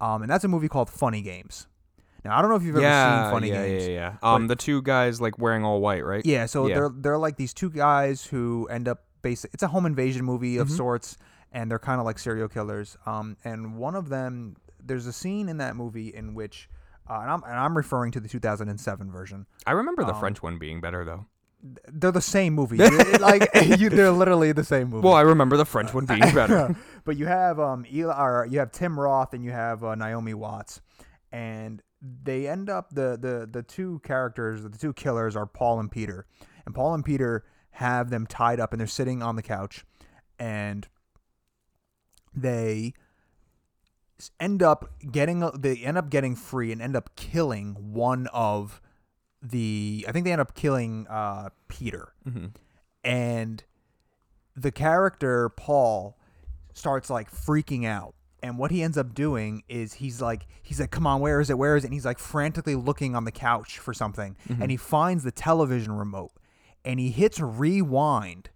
Um, 0.00 0.22
and 0.22 0.30
that's 0.30 0.44
a 0.44 0.48
movie 0.48 0.68
called 0.68 0.88
Funny 0.88 1.20
Games. 1.20 1.66
Now, 2.24 2.38
I 2.38 2.40
don't 2.40 2.50
know 2.50 2.56
if 2.56 2.62
you've 2.62 2.76
ever 2.76 2.84
yeah, 2.84 3.24
seen 3.24 3.32
Funny 3.32 3.48
yeah, 3.48 3.66
Games. 3.66 3.82
yeah, 3.86 3.88
yeah. 3.90 4.14
yeah. 4.22 4.32
Um, 4.34 4.46
the 4.46 4.54
two 4.56 4.80
guys 4.82 5.20
like 5.20 5.38
wearing 5.40 5.64
all 5.64 5.80
white, 5.80 6.04
right? 6.04 6.24
Yeah, 6.24 6.46
so 6.46 6.68
Yeah. 6.68 6.74
they're 6.76 6.90
they're 6.94 7.18
like 7.18 7.36
these 7.36 7.52
two 7.52 7.68
guys 7.70 8.24
who 8.24 8.68
end 8.70 8.86
up 8.86 9.02
basic. 9.22 9.52
It's 9.52 9.64
a 9.64 9.68
home 9.68 9.84
invasion 9.86 10.24
movie 10.24 10.52
Mm-hmm. 10.54 10.62
of 10.62 10.70
sorts, 10.70 11.16
and 11.52 11.68
they're 11.68 11.78
kind 11.80 11.98
of 11.98 12.06
like 12.06 12.20
serial 12.20 12.46
killers. 12.48 12.96
Um, 13.04 13.36
and 13.44 13.76
one 13.76 13.96
of 13.96 14.08
them, 14.10 14.56
there's 14.80 15.06
a 15.06 15.12
scene 15.12 15.48
in 15.48 15.56
that 15.58 15.74
movie 15.74 16.08
in 16.14 16.34
which, 16.34 16.68
uh, 17.08 17.20
and 17.20 17.30
I'm 17.30 17.42
and 17.44 17.54
I'm 17.54 17.76
referring 17.76 18.12
to 18.12 18.20
the 18.20 18.28
2007 18.28 19.10
version. 19.10 19.46
I 19.66 19.72
remember 19.72 20.02
Um, 20.02 20.08
the 20.08 20.14
French 20.14 20.42
one 20.42 20.58
being 20.58 20.80
better 20.80 21.04
though. 21.04 21.26
They're 21.88 22.12
the 22.12 22.20
same 22.20 22.54
movie. 22.54 22.78
Like 23.20 23.48
you, 23.78 23.88
they're 23.90 24.12
literally 24.12 24.52
the 24.52 24.62
same 24.64 24.90
movie. 24.90 25.04
Well, 25.04 25.14
I 25.14 25.22
remember 25.22 25.56
the 25.56 25.64
French 25.64 25.92
one 25.92 26.06
being 26.06 26.20
better. 26.20 26.76
but 27.04 27.16
you 27.16 27.26
have 27.26 27.58
um 27.58 27.84
Eli, 27.92 28.14
or 28.16 28.46
you 28.46 28.58
have 28.60 28.70
Tim 28.72 28.98
Roth 28.98 29.34
and 29.34 29.44
you 29.44 29.50
have 29.50 29.82
uh, 29.82 29.94
Naomi 29.96 30.34
Watts, 30.34 30.80
and 31.32 31.82
they 32.00 32.46
end 32.46 32.70
up 32.70 32.90
the 32.90 33.18
the 33.20 33.48
the 33.50 33.62
two 33.64 34.00
characters, 34.04 34.62
the 34.62 34.78
two 34.78 34.92
killers 34.92 35.34
are 35.34 35.46
Paul 35.46 35.80
and 35.80 35.90
Peter, 35.90 36.26
and 36.64 36.74
Paul 36.74 36.94
and 36.94 37.04
Peter 37.04 37.44
have 37.72 38.10
them 38.10 38.26
tied 38.26 38.60
up 38.60 38.72
and 38.72 38.78
they're 38.80 38.86
sitting 38.86 39.20
on 39.22 39.34
the 39.36 39.42
couch, 39.42 39.84
and 40.38 40.86
they 42.34 42.94
end 44.40 44.62
up 44.62 44.90
getting 45.12 45.40
they 45.58 45.76
end 45.78 45.96
up 45.96 46.10
getting 46.10 46.34
free 46.36 46.72
and 46.72 46.82
end 46.82 46.96
up 46.96 47.14
killing 47.16 47.92
one 47.92 48.26
of 48.32 48.80
the 49.42 50.04
I 50.08 50.12
think 50.12 50.24
they 50.24 50.32
end 50.32 50.40
up 50.40 50.54
killing 50.54 51.06
uh 51.08 51.50
Peter 51.68 52.12
Mhm. 52.26 52.52
and 53.04 53.64
the 54.56 54.72
character 54.72 55.48
Paul 55.50 56.18
starts 56.74 57.08
like 57.10 57.30
freaking 57.30 57.86
out. 57.86 58.14
And 58.42 58.56
what 58.56 58.70
he 58.70 58.82
ends 58.84 58.96
up 58.98 59.14
doing 59.14 59.62
is 59.68 59.94
he's 59.94 60.20
like 60.22 60.46
he's 60.62 60.80
like, 60.80 60.90
Come 60.90 61.06
on, 61.06 61.20
where 61.20 61.40
is 61.40 61.50
it? 61.50 61.58
Where 61.58 61.76
is 61.76 61.84
it? 61.84 61.88
And 61.88 61.94
he's 61.94 62.04
like 62.04 62.18
frantically 62.18 62.74
looking 62.74 63.14
on 63.16 63.24
the 63.24 63.32
couch 63.32 63.78
for 63.78 63.92
something. 63.94 64.36
And 64.48 64.70
he 64.70 64.76
finds 64.76 65.24
the 65.24 65.30
television 65.32 65.92
remote 65.92 66.32
and 66.84 66.98
he 67.00 67.10
hits 67.10 67.40
rewind 67.40 68.50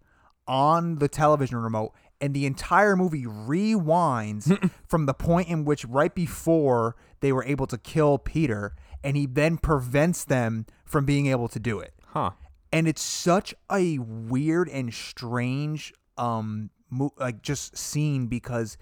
on 0.46 0.96
the 0.96 1.08
television 1.08 1.58
remote 1.58 1.92
and 2.22 2.32
the 2.32 2.46
entire 2.46 2.96
movie 2.96 3.24
rewinds 3.24 4.70
from 4.88 5.04
the 5.06 5.12
point 5.14 5.48
in 5.48 5.64
which 5.64 5.84
right 5.84 6.14
before 6.14 6.96
they 7.20 7.32
were 7.32 7.44
able 7.44 7.66
to 7.66 7.76
kill 7.76 8.16
Peter 8.18 8.74
and 9.04 9.16
he 9.16 9.26
then 9.26 9.58
prevents 9.58 10.24
them 10.24 10.64
from 10.84 11.04
being 11.04 11.26
able 11.26 11.48
to 11.48 11.58
do 11.58 11.80
it. 11.80 11.92
Huh. 12.06 12.30
and 12.72 12.86
it's 12.88 13.02
such 13.02 13.54
a 13.70 13.98
weird 13.98 14.68
and 14.68 14.92
strange 14.94 15.92
um 16.16 16.70
mo- 16.90 17.12
like 17.18 17.42
just 17.42 17.76
scene 17.76 18.26
because 18.26 18.76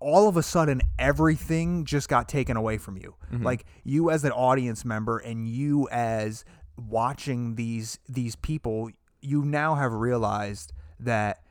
all 0.00 0.28
of 0.28 0.36
a 0.36 0.42
sudden 0.42 0.80
everything 0.98 1.84
just 1.84 2.08
got 2.08 2.28
taken 2.28 2.56
away 2.56 2.78
from 2.78 2.96
you. 2.96 3.14
Like 3.32 3.64
you 3.84 4.10
as 4.10 4.24
an 4.24 4.32
audience 4.32 4.84
member 4.84 5.18
and 5.18 5.46
you 5.48 5.88
as 5.90 6.44
watching 6.76 7.54
these 7.56 7.98
these 8.08 8.36
people 8.36 8.90
you 9.20 9.44
now 9.44 9.74
have 9.74 9.92
realized 9.92 10.72
that 10.98 11.42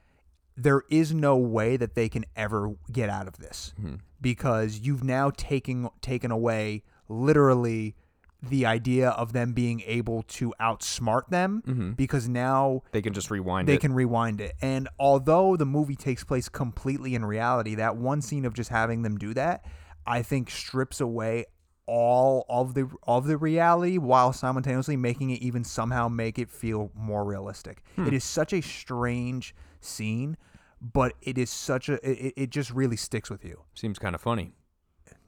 there 0.62 0.84
is 0.90 1.14
no 1.14 1.38
way 1.38 1.78
that 1.78 1.96
they 1.96 2.10
can 2.10 2.26
ever 2.36 2.76
get 2.92 3.10
out 3.10 3.28
of 3.28 3.38
this 3.38 3.74
because 4.22 4.80
you've 4.80 5.04
now 5.04 5.32
taken 5.36 5.90
taken 6.02 6.32
away 6.32 6.84
literally 7.08 7.96
the 8.42 8.66
idea 8.66 9.10
of 9.10 9.34
them 9.34 9.52
being 9.52 9.82
able 9.86 10.24
to 10.24 10.54
outsmart 10.62 11.28
them 11.30 11.94
because 11.98 12.28
now 12.30 12.82
They 12.92 13.02
can 13.02 13.14
just 13.14 13.30
rewind 13.30 13.68
they 13.68 13.74
it. 13.76 13.82
can 13.82 13.94
rewind 13.94 14.40
it. 14.40 14.54
And 14.62 14.88
although 14.98 15.58
the 15.58 15.66
movie 15.66 15.96
takes 15.98 16.24
place 16.24 16.48
completely 16.48 17.16
in 17.16 17.26
reality, 17.26 17.76
that 17.76 17.98
one 17.98 18.22
scene 18.22 18.46
of 18.46 18.54
just 18.54 18.70
having 18.70 19.02
them 19.02 19.18
do 19.18 19.34
that, 19.34 19.66
I 20.08 20.22
think 20.22 20.50
strips 20.50 21.02
away 21.02 21.46
all 21.86 22.46
of 22.48 22.76
the 22.76 22.88
of 23.04 23.26
the 23.28 23.36
reality 23.36 23.98
while 23.98 24.32
simultaneously 24.32 24.96
making 24.96 25.32
it 25.32 25.42
even 25.42 25.64
somehow 25.64 26.08
make 26.08 26.38
it 26.40 26.50
feel 26.50 26.92
more 26.96 27.26
realistic. 27.26 27.84
Hmm. 27.96 28.08
It 28.08 28.14
is 28.14 28.24
such 28.24 28.54
a 28.54 28.62
strange 28.62 29.54
scene, 29.82 30.38
but 30.82 31.14
it 31.22 31.38
is 31.38 31.50
such 31.50 31.90
a 31.90 31.94
it, 32.10 32.34
it 32.36 32.50
just 32.50 32.72
really 32.72 32.98
sticks 32.98 33.30
with 33.30 33.44
you. 33.44 33.64
Seems 33.74 34.00
kind 34.00 34.16
of 34.16 34.22
funny. 34.22 34.54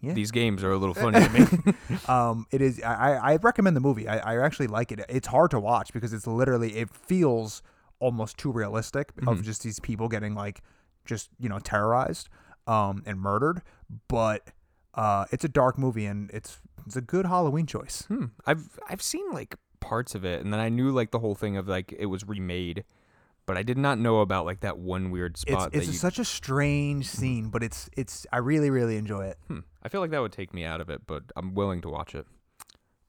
Yeah. 0.01 0.13
These 0.13 0.31
games 0.31 0.63
are 0.63 0.72
a 0.72 0.77
little 0.77 0.96
funny 0.96 1.20
to 1.20 1.29
me. 1.29 1.74
um, 2.08 2.48
it 2.51 2.62
is. 2.62 2.81
I, 2.81 3.34
I 3.34 3.36
recommend 3.38 3.75
the 3.75 3.81
movie. 3.81 4.08
I, 4.08 4.17
I 4.17 4.43
actually 4.43 4.67
like 4.67 4.91
it. 4.91 5.05
It's 5.10 5.27
hard 5.27 5.51
to 5.51 5.60
watch 5.60 5.93
because 5.93 6.13
it's 6.13 6.27
literally. 6.27 6.77
It 6.77 6.89
feels 6.89 7.62
almost 8.00 8.38
too 8.38 8.51
realistic 8.51 9.12
of 9.27 9.43
just 9.43 9.62
these 9.62 9.79
people 9.79 10.08
getting 10.08 10.34
like, 10.34 10.62
just 11.05 11.29
you 11.39 11.48
know, 11.48 11.60
terrorized, 11.60 12.29
um, 12.65 13.03
and 13.05 13.20
murdered. 13.20 13.62
But 14.08 14.50
uh, 14.96 15.25
it's 15.31 15.43
a 15.43 15.50
dark 15.50 15.77
movie 15.77 16.05
and 16.05 16.29
it's 16.31 16.60
it's 16.86 16.96
a 16.96 17.01
good 17.01 17.25
Halloween 17.25 17.65
choice. 17.65 18.05
Hmm. 18.08 18.25
I've 18.46 18.79
I've 18.89 19.01
seen 19.01 19.31
like 19.31 19.55
parts 19.79 20.15
of 20.15 20.25
it, 20.25 20.41
and 20.41 20.51
then 20.51 20.60
I 20.60 20.70
knew 20.70 20.91
like 20.91 21.12
the 21.12 21.20
whole 21.20 21.36
thing 21.36 21.58
of 21.58 21.67
like 21.67 21.93
it 21.98 22.08
was 22.08 22.27
remade, 22.27 22.84
but 23.51 23.58
I 23.58 23.63
did 23.63 23.77
not 23.77 24.00
know 24.00 24.22
about 24.22 24.46
like 24.46 24.62
that 24.62 24.77
one 24.77 25.12
weird 25.12 25.36
spot. 25.36 25.72
it's 25.74 25.88
that 25.88 25.91
you, 25.91 25.98
such 25.98 26.20
a 26.20 26.24
strange 26.24 27.05
scene, 27.05 27.50
but 27.50 27.62
it's 27.62 27.89
it's. 27.98 28.25
I 28.31 28.38
really 28.38 28.70
really 28.70 28.96
enjoy 28.96 29.25
it. 29.25 29.38
hmm. 29.50 29.60
I 29.84 29.89
feel 29.89 30.00
like 30.00 30.12
that 30.12 30.22
would 30.22 30.31
take 30.31 30.53
me 30.53 30.63
out 30.63 30.79
of 30.79 30.89
it, 30.89 31.01
but 31.05 31.24
I'm 31.36 31.53
willing 31.53 31.81
to 31.81 31.89
watch 31.89 32.15
it. 32.15 32.25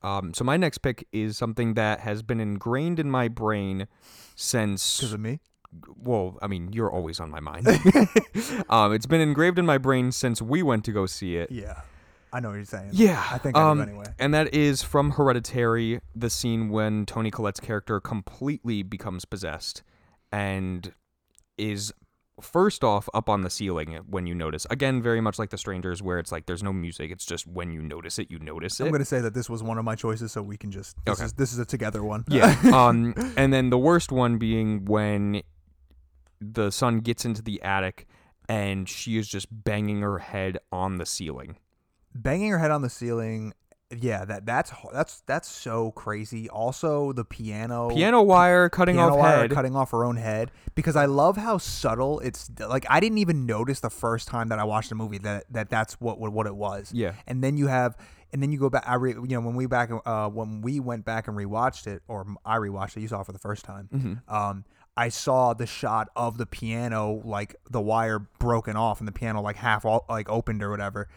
Um, 0.02 0.34
so 0.34 0.42
my 0.42 0.56
next 0.56 0.78
pick 0.78 1.06
is 1.12 1.38
something 1.38 1.74
that 1.74 2.00
has 2.00 2.24
been 2.24 2.40
ingrained 2.40 2.98
in 2.98 3.08
my 3.08 3.28
brain 3.28 3.86
since 4.34 4.96
Because 4.98 5.12
of 5.12 5.20
me. 5.20 5.38
well, 5.96 6.38
I 6.42 6.48
mean, 6.48 6.72
you're 6.72 6.90
always 6.90 7.20
on 7.20 7.30
my 7.30 7.38
mind. 7.38 7.68
um, 8.68 8.92
it's 8.92 9.06
been 9.06 9.20
engraved 9.20 9.60
in 9.60 9.64
my 9.64 9.78
brain 9.78 10.10
since 10.10 10.42
we 10.42 10.60
went 10.64 10.84
to 10.86 10.90
go 10.90 11.06
see 11.06 11.36
it. 11.36 11.52
Yeah, 11.52 11.82
I 12.32 12.40
know 12.40 12.48
what 12.48 12.56
you're 12.56 12.64
saying. 12.64 12.90
Yeah, 12.94 13.24
I 13.30 13.38
think 13.38 13.56
I 13.56 13.70
um, 13.70 13.78
do 13.78 13.84
anyway. 13.84 14.06
And 14.18 14.34
that 14.34 14.52
is 14.52 14.82
from 14.82 15.12
Hereditary, 15.12 16.00
the 16.16 16.30
scene 16.30 16.68
when 16.68 17.06
Toni 17.06 17.30
Collette's 17.30 17.60
character 17.60 18.00
completely 18.00 18.82
becomes 18.82 19.24
possessed 19.24 19.84
and 20.32 20.92
is 21.58 21.92
first 22.40 22.82
off 22.82 23.08
up 23.14 23.28
on 23.28 23.42
the 23.42 23.50
ceiling 23.50 23.94
when 24.08 24.26
you 24.26 24.34
notice. 24.34 24.66
Again, 24.70 25.00
very 25.02 25.20
much 25.20 25.38
like 25.38 25.50
The 25.50 25.58
Strangers, 25.58 26.02
where 26.02 26.18
it's 26.18 26.32
like 26.32 26.46
there's 26.46 26.62
no 26.62 26.72
music. 26.72 27.10
It's 27.10 27.24
just 27.26 27.46
when 27.46 27.70
you 27.70 27.82
notice 27.82 28.18
it, 28.18 28.30
you 28.30 28.38
notice 28.38 28.80
it. 28.80 28.86
I'm 28.86 28.92
gonna 28.92 29.04
say 29.04 29.20
that 29.20 29.34
this 29.34 29.48
was 29.50 29.62
one 29.62 29.78
of 29.78 29.84
my 29.84 29.94
choices, 29.94 30.32
so 30.32 30.42
we 30.42 30.56
can 30.56 30.70
just. 30.70 30.96
This 31.04 31.18
Okay. 31.18 31.24
is 31.26 31.32
this 31.34 31.52
is 31.52 31.58
a 31.58 31.64
together 31.64 32.02
one. 32.02 32.24
Yeah. 32.28 32.56
um, 32.72 33.14
and 33.36 33.52
then 33.52 33.70
the 33.70 33.78
worst 33.78 34.10
one 34.10 34.38
being 34.38 34.84
when 34.86 35.42
the 36.40 36.70
son 36.72 36.98
gets 37.00 37.24
into 37.24 37.42
the 37.42 37.62
attic 37.62 38.06
and 38.48 38.88
she 38.88 39.16
is 39.16 39.28
just 39.28 39.46
banging 39.50 40.00
her 40.00 40.18
head 40.18 40.58
on 40.72 40.96
the 40.98 41.06
ceiling. 41.06 41.56
banging 42.14 42.50
her 42.50 42.58
head 42.58 42.72
on 42.72 42.82
the 42.82 42.90
ceiling 42.90 43.52
yeah 44.00 44.24
that 44.24 44.46
that's 44.46 44.72
that's 44.92 45.20
that's 45.26 45.48
so 45.48 45.90
crazy 45.92 46.48
also 46.48 47.12
the 47.12 47.24
piano 47.24 47.90
Piano 47.90 48.22
wire 48.22 48.68
cutting 48.68 48.96
piano 48.96 49.12
off 49.12 49.18
wire 49.18 49.36
head. 49.42 49.50
cutting 49.50 49.76
off 49.76 49.90
her 49.90 50.04
own 50.04 50.16
head 50.16 50.50
because 50.74 50.96
i 50.96 51.04
love 51.04 51.36
how 51.36 51.58
subtle 51.58 52.18
it's 52.20 52.50
like 52.68 52.86
i 52.88 53.00
didn't 53.00 53.18
even 53.18 53.44
notice 53.44 53.80
the 53.80 53.90
first 53.90 54.28
time 54.28 54.48
that 54.48 54.58
i 54.58 54.64
watched 54.64 54.88
the 54.88 54.94
movie 54.94 55.18
that 55.18 55.44
that 55.50 55.68
that's 55.68 56.00
what 56.00 56.18
what, 56.18 56.32
what 56.32 56.46
it 56.46 56.54
was 56.56 56.90
Yeah. 56.94 57.12
and 57.26 57.42
then 57.44 57.56
you 57.56 57.66
have 57.66 57.96
and 58.32 58.42
then 58.42 58.50
you 58.50 58.58
go 58.58 58.70
back 58.70 58.84
i 58.86 58.94
re, 58.94 59.12
you 59.12 59.26
know 59.28 59.40
when 59.40 59.54
we 59.56 59.66
back 59.66 59.90
uh 60.06 60.28
when 60.28 60.62
we 60.62 60.80
went 60.80 61.04
back 61.04 61.28
and 61.28 61.36
rewatched 61.36 61.86
it 61.86 62.02
or 62.08 62.26
i 62.46 62.56
rewatched 62.56 62.96
it 62.96 63.00
you 63.00 63.08
saw 63.08 63.20
it 63.20 63.26
for 63.26 63.32
the 63.32 63.38
first 63.38 63.64
time 63.64 63.88
Mm-hmm. 63.92 64.34
um 64.34 64.64
I 64.94 65.08
saw 65.08 65.54
the 65.54 65.64
shot 65.64 66.08
of 66.14 66.36
the 66.36 66.44
piano, 66.44 67.22
like 67.24 67.56
the 67.70 67.80
wire 67.80 68.18
broken 68.18 68.76
off, 68.76 68.98
and 69.00 69.08
the 69.08 69.12
piano 69.12 69.40
like 69.40 69.56
half 69.56 69.86
all, 69.86 70.04
like 70.06 70.28
opened 70.28 70.62
or 70.62 70.68
whatever, 70.68 71.08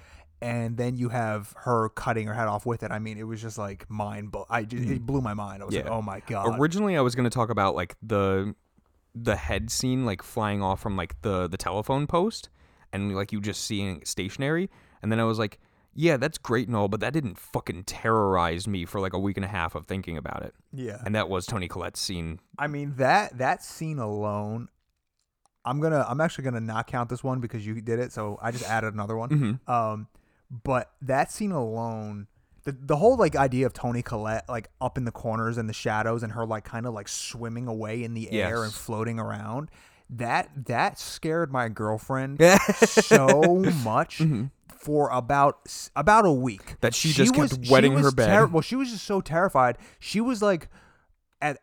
and 0.42 0.78
then 0.78 0.98
you 0.98 1.10
have 1.10 1.54
her 1.60 1.90
cutting 1.90 2.28
her 2.28 2.34
head 2.34 2.48
off 2.48 2.66
with 2.66 2.84
it. 2.84 2.92
I 2.92 3.00
mean, 3.00 3.18
it 3.18 3.24
was 3.24 3.42
just 3.42 3.58
like 3.58 3.90
mind. 3.90 4.32
But 4.32 4.46
I 4.50 4.64
just, 4.64 4.90
it 4.90 5.06
blew 5.06 5.22
my 5.22 5.34
mind. 5.34 5.62
I 5.62 5.66
was 5.66 5.76
like, 5.76 5.86
Mm-hmm. 5.86 5.94
Oh 5.94 6.02
my 6.02 6.22
god. 6.28 6.60
Originally, 6.60 6.98
I 6.98 7.02
was 7.02 7.16
going 7.16 7.24
to 7.24 7.30
talk 7.34 7.50
about 7.50 7.76
like 7.76 7.96
the 8.02 8.56
the 9.14 9.36
head 9.38 9.72
scene, 9.72 10.06
like 10.06 10.22
flying 10.22 10.62
off 10.62 10.82
from 10.82 10.98
like 10.98 11.22
the 11.22 11.48
the 11.48 11.58
telephone 11.58 12.06
post, 12.08 12.50
and 12.92 13.16
like 13.16 13.32
you 13.32 13.40
just 13.42 13.64
seeing 13.64 14.04
stationary. 14.06 14.70
And 15.02 15.12
then 15.12 15.20
I 15.20 15.24
was 15.24 15.40
like, 15.40 15.60
yeah, 15.94 16.18
that's 16.18 16.38
great 16.38 16.68
and 16.68 16.76
all, 16.76 16.88
but 16.90 17.00
that 17.00 17.14
didn't 17.14 17.38
fucking 17.38 17.86
terrorize 17.86 18.68
me 18.68 18.86
for 18.86 19.00
like 19.00 19.14
a 19.14 19.20
week 19.20 19.38
and 19.38 19.46
a 19.46 19.50
half 19.50 19.76
of 19.76 19.86
thinking 19.86 20.18
about 20.18 20.44
it. 20.44 20.54
yeah. 20.74 21.02
And 21.06 21.16
that 21.16 21.30
was 21.30 21.46
Toni 21.46 21.68
Collette's 21.70 22.00
scene. 22.00 22.40
I 22.60 22.68
mean 22.68 22.96
that 22.98 23.38
that 23.38 23.64
scene 23.64 24.00
alone. 24.00 24.68
I'm 25.64 25.80
gonna. 25.80 26.06
I'm 26.08 26.22
actually 26.22 26.44
gonna 26.44 26.60
not 26.60 26.86
count 26.88 27.10
this 27.10 27.24
one 27.24 27.40
because 27.40 27.66
you 27.66 27.80
did 27.82 28.00
it. 28.00 28.12
So 28.12 28.38
I 28.42 28.52
just 28.52 28.66
added 28.66 28.94
another 28.94 29.16
one. 29.18 29.30
Mm-hmm. 29.30 29.72
Um, 29.72 30.08
but 30.50 30.92
that 31.02 31.32
scene 31.32 31.52
alone, 31.52 32.28
the 32.64 32.72
the 32.72 32.96
whole 32.98 33.18
like 33.18 33.36
idea 33.36 33.66
of 33.66 33.74
Toni 33.74 34.02
Collette 34.02 34.48
like 34.50 34.70
up 34.82 34.98
in 34.98 35.06
the 35.06 35.12
corners 35.12 35.58
and 35.58 35.68
the 35.70 35.74
shadows 35.74 36.24
and 36.24 36.34
her 36.34 36.46
like 36.46 36.64
kind 36.64 36.86
of 36.86 36.94
like 36.94 37.08
swimming 37.08 37.68
away 37.68 38.04
in 38.04 38.14
the 38.14 38.32
air 38.32 38.64
and 38.64 38.74
floating 38.74 39.20
around, 39.20 39.70
that 40.10 40.50
that 40.68 41.00
scared 41.00 41.52
my 41.52 41.70
girlfriend 41.70 42.40
so 42.76 43.64
much. 43.84 44.22
For 44.78 45.10
about 45.10 45.88
about 45.96 46.28
a 46.28 46.32
week, 46.32 46.76
That 46.82 46.94
she 46.94 47.12
just 47.12 47.34
kept 47.34 47.58
was- 47.58 47.70
wetting 47.72 47.98
her 47.98 48.12
bed. 48.12 48.30
terri- 48.30 48.52
well, 48.52 48.62
she 48.62 48.76
was 48.76 48.92
just 48.92 49.04
so 49.04 49.20
terrified. 49.20 49.80
She 50.00 50.22
was 50.22 50.44
like, 50.44 50.68
at 51.42 51.58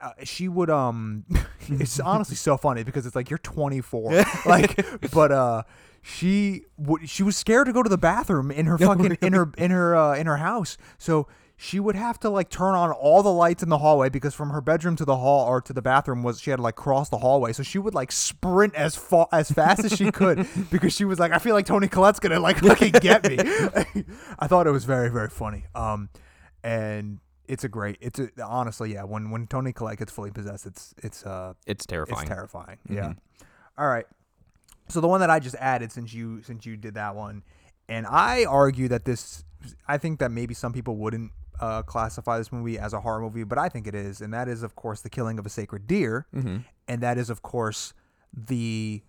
uh, 0.00 0.10
she 0.24 0.48
would 0.48 0.70
um 0.70 1.24
it's 1.68 2.00
honestly 2.00 2.34
so 2.34 2.56
funny 2.56 2.82
because 2.82 3.06
it's 3.06 3.14
like 3.14 3.30
you're 3.30 3.38
24 3.38 4.24
like 4.44 4.84
but 5.12 5.30
uh 5.30 5.62
she 6.06 6.66
would 6.76 7.08
she 7.08 7.22
was 7.22 7.34
scared 7.34 7.66
to 7.66 7.72
go 7.72 7.82
to 7.82 7.88
the 7.88 7.96
bathroom 7.96 8.50
in 8.50 8.66
her 8.66 8.76
fucking 8.88 9.16
in 9.22 9.32
her 9.32 9.50
in 9.56 9.70
her 9.70 9.96
uh, 9.96 10.14
in 10.14 10.26
her 10.26 10.36
house. 10.36 10.76
So 10.98 11.26
she 11.56 11.80
would 11.80 11.96
have 11.96 12.20
to 12.20 12.28
like 12.28 12.50
turn 12.50 12.74
on 12.74 12.90
all 12.90 13.22
the 13.22 13.32
lights 13.32 13.62
in 13.62 13.70
the 13.70 13.78
hallway 13.78 14.10
because 14.10 14.34
from 14.34 14.50
her 14.50 14.60
bedroom 14.60 14.96
to 14.96 15.06
the 15.06 15.16
hall 15.16 15.46
or 15.48 15.62
to 15.62 15.72
the 15.72 15.80
bathroom 15.80 16.22
was 16.22 16.42
she 16.42 16.50
had 16.50 16.56
to 16.56 16.62
like 16.62 16.74
cross 16.76 17.08
the 17.08 17.16
hallway. 17.16 17.54
So 17.54 17.62
she 17.62 17.78
would 17.78 17.94
like 17.94 18.12
sprint 18.12 18.74
as 18.74 18.96
far 18.96 19.28
as 19.32 19.50
fast 19.50 19.82
as 19.82 19.96
she 19.96 20.12
could 20.12 20.46
because 20.70 20.92
she 20.92 21.06
was 21.06 21.18
like 21.18 21.32
I 21.32 21.38
feel 21.38 21.54
like 21.54 21.64
Toni 21.64 21.88
Collette's 21.88 22.20
gonna 22.20 22.38
like 22.38 22.58
fucking 22.58 22.92
get 22.92 23.24
me. 23.26 23.38
I 24.38 24.46
thought 24.46 24.66
it 24.66 24.72
was 24.72 24.84
very 24.84 25.08
very 25.08 25.30
funny. 25.30 25.64
Um 25.74 26.10
and 26.62 27.18
it's 27.48 27.64
a 27.64 27.68
great 27.68 27.96
it's 28.02 28.18
a, 28.18 28.28
honestly 28.44 28.92
yeah 28.92 29.04
when 29.04 29.30
when 29.30 29.46
Toni 29.46 29.72
Collette 29.72 29.98
gets 30.00 30.12
fully 30.12 30.32
possessed 30.32 30.66
it's 30.66 30.94
it's 30.98 31.24
uh 31.24 31.54
It's 31.66 31.86
terrifying. 31.86 32.20
it's 32.20 32.28
terrifying 32.28 32.78
yeah. 32.90 33.14
All 33.78 33.88
right 33.88 34.06
so 34.88 35.00
the 35.00 35.08
one 35.08 35.20
that 35.20 35.30
I 35.30 35.38
just 35.40 35.56
added 35.56 35.92
since 35.92 36.12
you 36.12 36.42
since 36.42 36.66
you 36.66 36.76
did 36.76 36.94
that 36.94 37.14
one 37.14 37.42
and 37.88 38.06
I 38.06 38.44
argue 38.44 38.88
that 38.88 39.04
this 39.04 39.44
I 39.88 39.98
think 39.98 40.18
that 40.20 40.30
maybe 40.30 40.54
some 40.54 40.72
people 40.72 40.96
wouldn't 40.96 41.32
uh, 41.60 41.82
classify 41.82 42.36
this 42.38 42.52
movie 42.52 42.78
as 42.78 42.92
a 42.92 43.00
horror 43.00 43.20
movie 43.20 43.44
but 43.44 43.58
I 43.58 43.68
think 43.68 43.86
it 43.86 43.94
is 43.94 44.20
and 44.20 44.32
that 44.34 44.48
is 44.48 44.62
of 44.62 44.74
course 44.74 45.00
the 45.00 45.10
killing 45.10 45.38
of 45.38 45.46
a 45.46 45.50
sacred 45.50 45.86
deer 45.86 46.26
mm-hmm. 46.34 46.58
and 46.88 47.00
that 47.00 47.16
is 47.16 47.30
of 47.30 47.42
course 47.42 47.94
the 48.36 49.02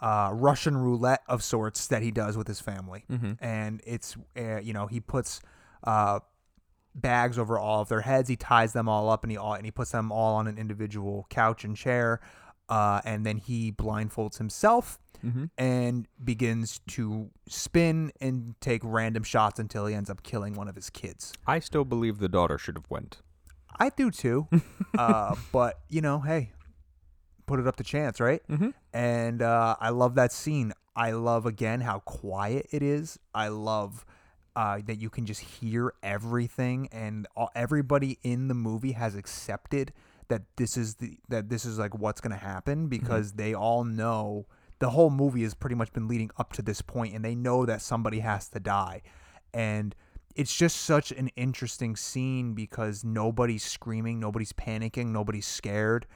uh, 0.00 0.30
Russian 0.32 0.76
roulette 0.76 1.22
of 1.26 1.42
sorts 1.42 1.86
that 1.88 2.02
he 2.02 2.10
does 2.10 2.36
with 2.36 2.46
his 2.46 2.60
family, 2.60 3.04
Mm-hmm. 3.10 3.32
and 3.40 3.80
it's 3.84 4.16
uh, 4.36 4.60
you 4.60 4.72
know 4.72 4.86
he 4.86 5.00
puts 5.00 5.40
uh, 5.84 6.20
bags 6.94 7.38
over 7.38 7.58
all 7.58 7.82
of 7.82 7.88
their 7.88 8.02
heads, 8.02 8.28
he 8.28 8.36
ties 8.36 8.72
them 8.72 8.88
all 8.88 9.10
up, 9.10 9.24
and 9.24 9.30
he 9.30 9.36
all 9.36 9.54
and 9.54 9.64
he 9.64 9.70
puts 9.70 9.90
them 9.90 10.12
all 10.12 10.36
on 10.36 10.46
an 10.46 10.56
individual 10.56 11.26
couch 11.30 11.64
and 11.64 11.76
chair, 11.76 12.20
uh, 12.68 13.00
and 13.04 13.26
then 13.26 13.38
he 13.38 13.72
blindfolds 13.72 14.38
himself 14.38 14.98
Mm-hmm. 15.24 15.46
and 15.58 16.06
begins 16.22 16.80
to 16.88 17.30
spin 17.48 18.12
and 18.20 18.54
take 18.60 18.82
random 18.84 19.24
shots 19.24 19.58
until 19.58 19.86
he 19.86 19.94
ends 19.94 20.08
up 20.10 20.22
killing 20.22 20.54
one 20.54 20.68
of 20.68 20.76
his 20.76 20.90
kids. 20.90 21.32
I 21.46 21.58
still 21.58 21.84
believe 21.84 22.18
the 22.18 22.28
daughter 22.28 22.56
should 22.58 22.76
have 22.76 22.86
went. 22.88 23.18
I 23.80 23.90
do 23.90 24.10
too, 24.10 24.46
uh, 24.98 25.34
but 25.52 25.80
you 25.88 26.00
know, 26.00 26.20
hey, 26.20 26.52
put 27.46 27.58
it 27.60 27.66
up 27.66 27.76
to 27.76 27.84
chance, 27.84 28.20
right? 28.20 28.42
Mm-hmm. 28.48 28.70
and 28.92 29.42
uh, 29.42 29.76
I 29.80 29.90
love 29.90 30.14
that 30.16 30.32
scene. 30.32 30.72
I 30.94 31.12
love 31.12 31.46
again 31.46 31.80
how 31.80 32.00
quiet 32.00 32.66
it 32.72 32.82
is. 32.82 33.18
I 33.34 33.48
love 33.48 34.04
uh, 34.56 34.80
that 34.86 35.00
you 35.00 35.10
can 35.10 35.26
just 35.26 35.40
hear 35.40 35.92
everything, 36.02 36.88
and 36.90 37.26
all, 37.36 37.50
everybody 37.54 38.18
in 38.22 38.48
the 38.48 38.54
movie 38.54 38.92
has 38.92 39.14
accepted 39.14 39.92
that 40.28 40.42
this 40.56 40.76
is 40.76 40.96
the 40.96 41.16
that 41.28 41.48
this 41.48 41.64
is 41.64 41.78
like 41.78 41.96
what's 41.96 42.20
gonna 42.20 42.36
happen 42.36 42.88
because 42.88 43.32
they 43.32 43.54
all 43.54 43.84
know 43.84 44.46
the 44.78 44.90
whole 44.90 45.10
movie 45.10 45.42
has 45.42 45.54
pretty 45.54 45.74
much 45.76 45.92
been 45.92 46.08
leading 46.08 46.30
up 46.38 46.52
to 46.54 46.62
this 46.62 46.82
point, 46.82 47.14
and 47.14 47.24
they 47.24 47.34
know 47.34 47.66
that 47.66 47.82
somebody 47.82 48.20
has 48.20 48.48
to 48.50 48.60
die, 48.60 49.02
and 49.52 49.94
it's 50.34 50.54
just 50.54 50.76
such 50.76 51.10
an 51.10 51.28
interesting 51.36 51.96
scene 51.96 52.54
because 52.54 53.02
nobody's 53.04 53.64
screaming, 53.64 54.20
nobody's 54.20 54.52
panicking, 54.52 55.06
nobody's 55.06 55.46
scared. 55.46 56.06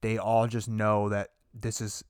They 0.00 0.16
all 0.16 0.46
just 0.46 0.68
know 0.68 1.10
that 1.10 1.30
this 1.52 1.80
is 1.80 2.02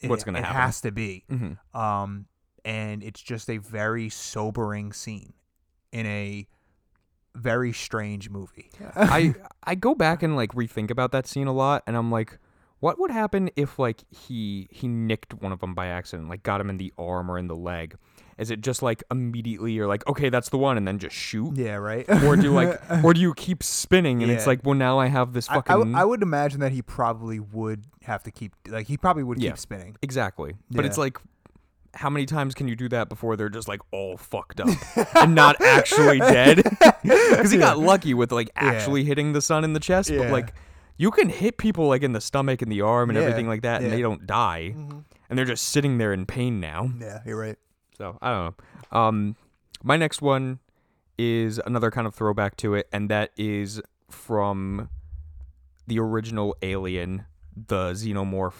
it, 0.00 0.08
What's 0.08 0.24
gonna 0.24 0.38
it 0.38 0.44
happen. 0.44 0.60
has 0.60 0.80
to 0.80 0.92
be. 0.92 1.24
Mm-hmm. 1.30 1.78
Um, 1.78 2.26
and 2.64 3.02
it's 3.02 3.20
just 3.20 3.50
a 3.50 3.58
very 3.58 4.08
sobering 4.08 4.92
scene 4.92 5.34
in 5.92 6.06
a 6.06 6.46
very 7.34 7.72
strange 7.72 8.30
movie. 8.30 8.70
I 8.96 9.34
I 9.64 9.74
go 9.74 9.94
back 9.94 10.22
and 10.22 10.36
like 10.36 10.52
rethink 10.52 10.90
about 10.90 11.12
that 11.12 11.26
scene 11.26 11.46
a 11.46 11.52
lot, 11.52 11.82
and 11.86 11.96
I'm 11.96 12.10
like, 12.10 12.38
what 12.84 12.98
would 13.00 13.10
happen 13.10 13.48
if 13.56 13.78
like 13.78 14.00
he 14.10 14.68
he 14.70 14.86
nicked 14.88 15.32
one 15.42 15.52
of 15.52 15.60
them 15.60 15.74
by 15.74 15.86
accident, 15.86 16.28
like 16.28 16.42
got 16.42 16.60
him 16.60 16.68
in 16.70 16.76
the 16.76 16.92
arm 16.98 17.30
or 17.30 17.38
in 17.38 17.46
the 17.48 17.56
leg? 17.56 17.96
Is 18.36 18.50
it 18.50 18.60
just 18.60 18.82
like 18.82 19.02
immediately 19.10 19.72
you're 19.72 19.86
like, 19.86 20.06
okay, 20.08 20.28
that's 20.28 20.48
the 20.50 20.58
one, 20.58 20.76
and 20.76 20.86
then 20.88 20.98
just 20.98 21.14
shoot? 21.16 21.56
yeah, 21.56 21.76
right. 21.76 22.04
Or 22.24 22.34
do 22.36 22.42
you 22.42 22.52
like, 22.52 22.78
or 23.04 23.14
do 23.14 23.20
you 23.20 23.32
keep 23.34 23.62
spinning 23.62 24.22
and 24.22 24.30
it's 24.30 24.44
Yeah. 24.44 24.48
like, 24.50 24.60
well, 24.64 24.74
now 24.74 24.98
I 24.98 25.06
have 25.06 25.32
this 25.32 25.48
I- 25.48 25.54
fucking 25.54 25.72
I, 25.74 25.78
w- 25.78 25.96
I 25.96 26.04
would 26.04 26.22
imagine 26.22 26.60
that 26.60 26.72
he 26.72 26.82
probably 26.82 27.38
would 27.40 27.84
have 28.02 28.22
to 28.24 28.30
keep 28.30 28.52
like 28.68 28.86
he 28.88 28.96
probably 28.98 29.22
would 29.22 29.40
Yeah. 29.40 29.50
keep 29.52 29.58
spinning. 29.58 29.96
exactly, 30.02 30.54
but 30.70 30.84
it's 30.84 30.96
Yeah. 30.98 31.04
like. 31.04 31.18
How 31.96 32.10
many 32.10 32.26
times 32.26 32.54
can 32.56 32.66
you 32.66 32.74
do 32.74 32.88
that 32.88 33.08
before 33.08 33.36
they're 33.36 33.48
just 33.48 33.68
like 33.68 33.80
all 33.92 34.16
fucked 34.16 34.58
up 34.60 34.68
and 35.14 35.32
not 35.32 35.54
actually 35.60 36.18
dead? 36.36 36.56
Because 37.04 37.52
he 37.52 37.58
got 37.58 37.78
lucky 37.78 38.14
with 38.14 38.32
like 38.32 38.50
actually 38.56 39.04
hitting 39.04 39.32
the 39.32 39.40
son 39.40 39.62
in 39.62 39.74
the 39.74 39.78
chest, 39.80 40.08
but 40.10 40.16
Yeah. 40.24 40.32
like 40.32 40.52
you 40.96 41.10
can 41.10 41.28
hit 41.28 41.56
people 41.58 41.88
like 41.88 42.02
in 42.02 42.12
the 42.12 42.20
stomach 42.20 42.62
and 42.62 42.70
the 42.70 42.80
arm 42.82 43.10
and 43.10 43.16
Yeah, 43.16 43.24
everything 43.24 43.48
like 43.48 43.62
that, 43.62 43.80
and 43.82 43.90
yeah. 43.90 43.96
they 43.96 44.02
don't 44.02 44.26
die, 44.26 44.74
and 45.28 45.38
they're 45.38 45.44
just 45.44 45.68
sitting 45.68 45.98
there 45.98 46.12
in 46.12 46.26
pain 46.26 46.60
now. 46.60 46.90
Yeah, 47.00 47.20
you're 47.26 47.38
right. 47.38 47.56
So 47.98 48.18
I 48.22 48.30
don't 48.30 48.54
know. 48.92 48.98
Um, 48.98 49.36
my 49.82 49.96
next 49.96 50.22
one 50.22 50.58
is 51.18 51.60
another 51.64 51.90
kind 51.90 52.06
of 52.06 52.14
throwback 52.14 52.56
to 52.58 52.74
it, 52.74 52.88
and 52.92 53.08
that 53.10 53.30
is 53.36 53.80
from 54.10 54.88
the 55.86 55.98
original 55.98 56.56
Alien, 56.62 57.24
the 57.54 57.92
xenomorph 57.92 58.54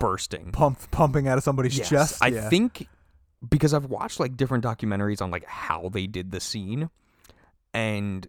bursting. 0.00 0.52
Pump 0.52 0.78
pumping 0.90 1.28
out 1.28 1.38
of 1.38 1.44
somebody's 1.44 1.76
Yes, 1.78 1.88
chest. 1.88 2.18
I 2.22 2.28
yeah. 2.28 2.48
think 2.48 2.88
because 3.48 3.74
I've 3.74 3.84
watched 3.86 4.18
like 4.20 4.36
different 4.36 4.64
documentaries 4.64 5.20
on 5.20 5.30
like 5.30 5.44
how 5.44 5.90
they 5.92 6.06
did 6.06 6.30
the 6.30 6.40
scene 6.40 6.88
and 7.74 8.26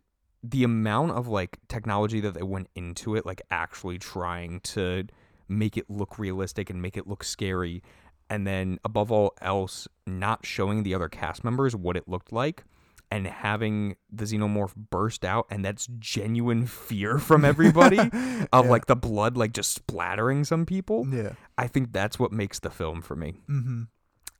the 0.49 0.63
amount 0.63 1.11
of 1.11 1.27
like 1.27 1.57
technology 1.67 2.19
that 2.21 2.33
they 2.33 2.43
went 2.43 2.67
into 2.75 3.15
it, 3.15 3.25
like 3.25 3.41
actually 3.49 3.97
trying 3.97 4.59
to 4.61 5.05
make 5.47 5.77
it 5.77 5.89
look 5.89 6.19
realistic 6.19 6.69
and 6.69 6.81
make 6.81 6.97
it 6.97 7.07
look 7.07 7.23
scary. 7.23 7.81
And 8.29 8.45
then 8.45 8.79
above 8.83 9.11
all 9.11 9.33
else, 9.41 9.87
not 10.07 10.45
showing 10.45 10.83
the 10.83 10.93
other 10.95 11.09
cast 11.09 11.43
members 11.43 11.75
what 11.75 11.95
it 11.95 12.07
looked 12.07 12.31
like 12.33 12.63
and 13.11 13.27
having 13.27 13.95
the 14.11 14.25
xenomorph 14.25 14.73
burst 14.75 15.23
out 15.23 15.45
and 15.51 15.63
that's 15.63 15.87
genuine 15.99 16.65
fear 16.65 17.19
from 17.19 17.45
everybody 17.45 17.99
of 18.51 18.65
Yeah. 18.65 18.71
like 18.71 18.87
the 18.87 18.95
blood 18.95 19.37
like 19.37 19.53
just 19.53 19.73
splattering 19.73 20.43
some 20.43 20.65
people. 20.65 21.07
Yeah. 21.11 21.33
I 21.57 21.67
think 21.67 21.93
that's 21.93 22.17
what 22.17 22.31
makes 22.31 22.59
the 22.59 22.71
film 22.71 23.01
for 23.03 23.15
me. 23.15 23.35
Mm-hmm. 23.47 23.83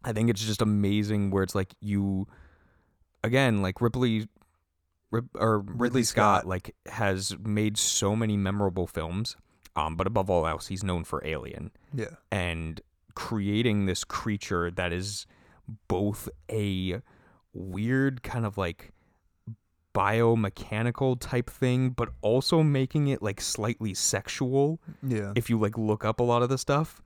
I 0.04 0.14
think 0.14 0.30
it's 0.32 0.44
just 0.44 0.62
amazing 0.64 1.30
where 1.32 1.44
it's 1.44 1.56
like 1.56 1.74
you, 1.80 2.28
again, 3.24 3.62
like 3.62 3.82
Ripley, 3.82 4.20
Rip, 4.20 4.30
or 5.36 5.60
Ridley, 5.60 6.03
Scott, 6.03 6.41
Scott. 6.41 6.48
like 6.48 6.75
has 6.88 7.36
made 7.43 7.77
so 7.77 8.15
many 8.15 8.38
memorable 8.38 8.88
films. 8.88 9.36
Um, 9.75 9.95
but 9.98 10.07
above 10.07 10.29
all 10.29 10.48
else, 10.48 10.67
he's 10.67 10.84
known 10.84 11.03
for 11.03 11.22
Alien 11.25 11.72
Yeah. 11.93 12.15
and 12.31 12.79
creating 13.13 13.86
this 13.88 14.03
creature 14.05 14.72
that 14.72 14.93
is 14.93 15.25
both 15.89 16.29
a 16.50 17.01
weird 17.53 18.24
kind 18.24 18.45
of 18.45 18.57
like 18.57 18.91
biomechanical 19.93 21.17
type 21.19 21.50
thing, 21.50 21.89
but 21.89 22.10
also 22.22 22.62
making 22.63 23.07
it 23.07 23.22
like 23.22 23.39
slightly 23.41 23.93
sexual 23.93 24.79
Yeah. 25.01 25.31
if 25.36 25.50
you 25.50 25.60
like 25.60 25.77
look 25.77 26.03
up 26.05 26.19
a 26.19 26.24
lot 26.24 26.41
of 26.41 26.50
the 26.50 26.57
stuff, 26.57 27.01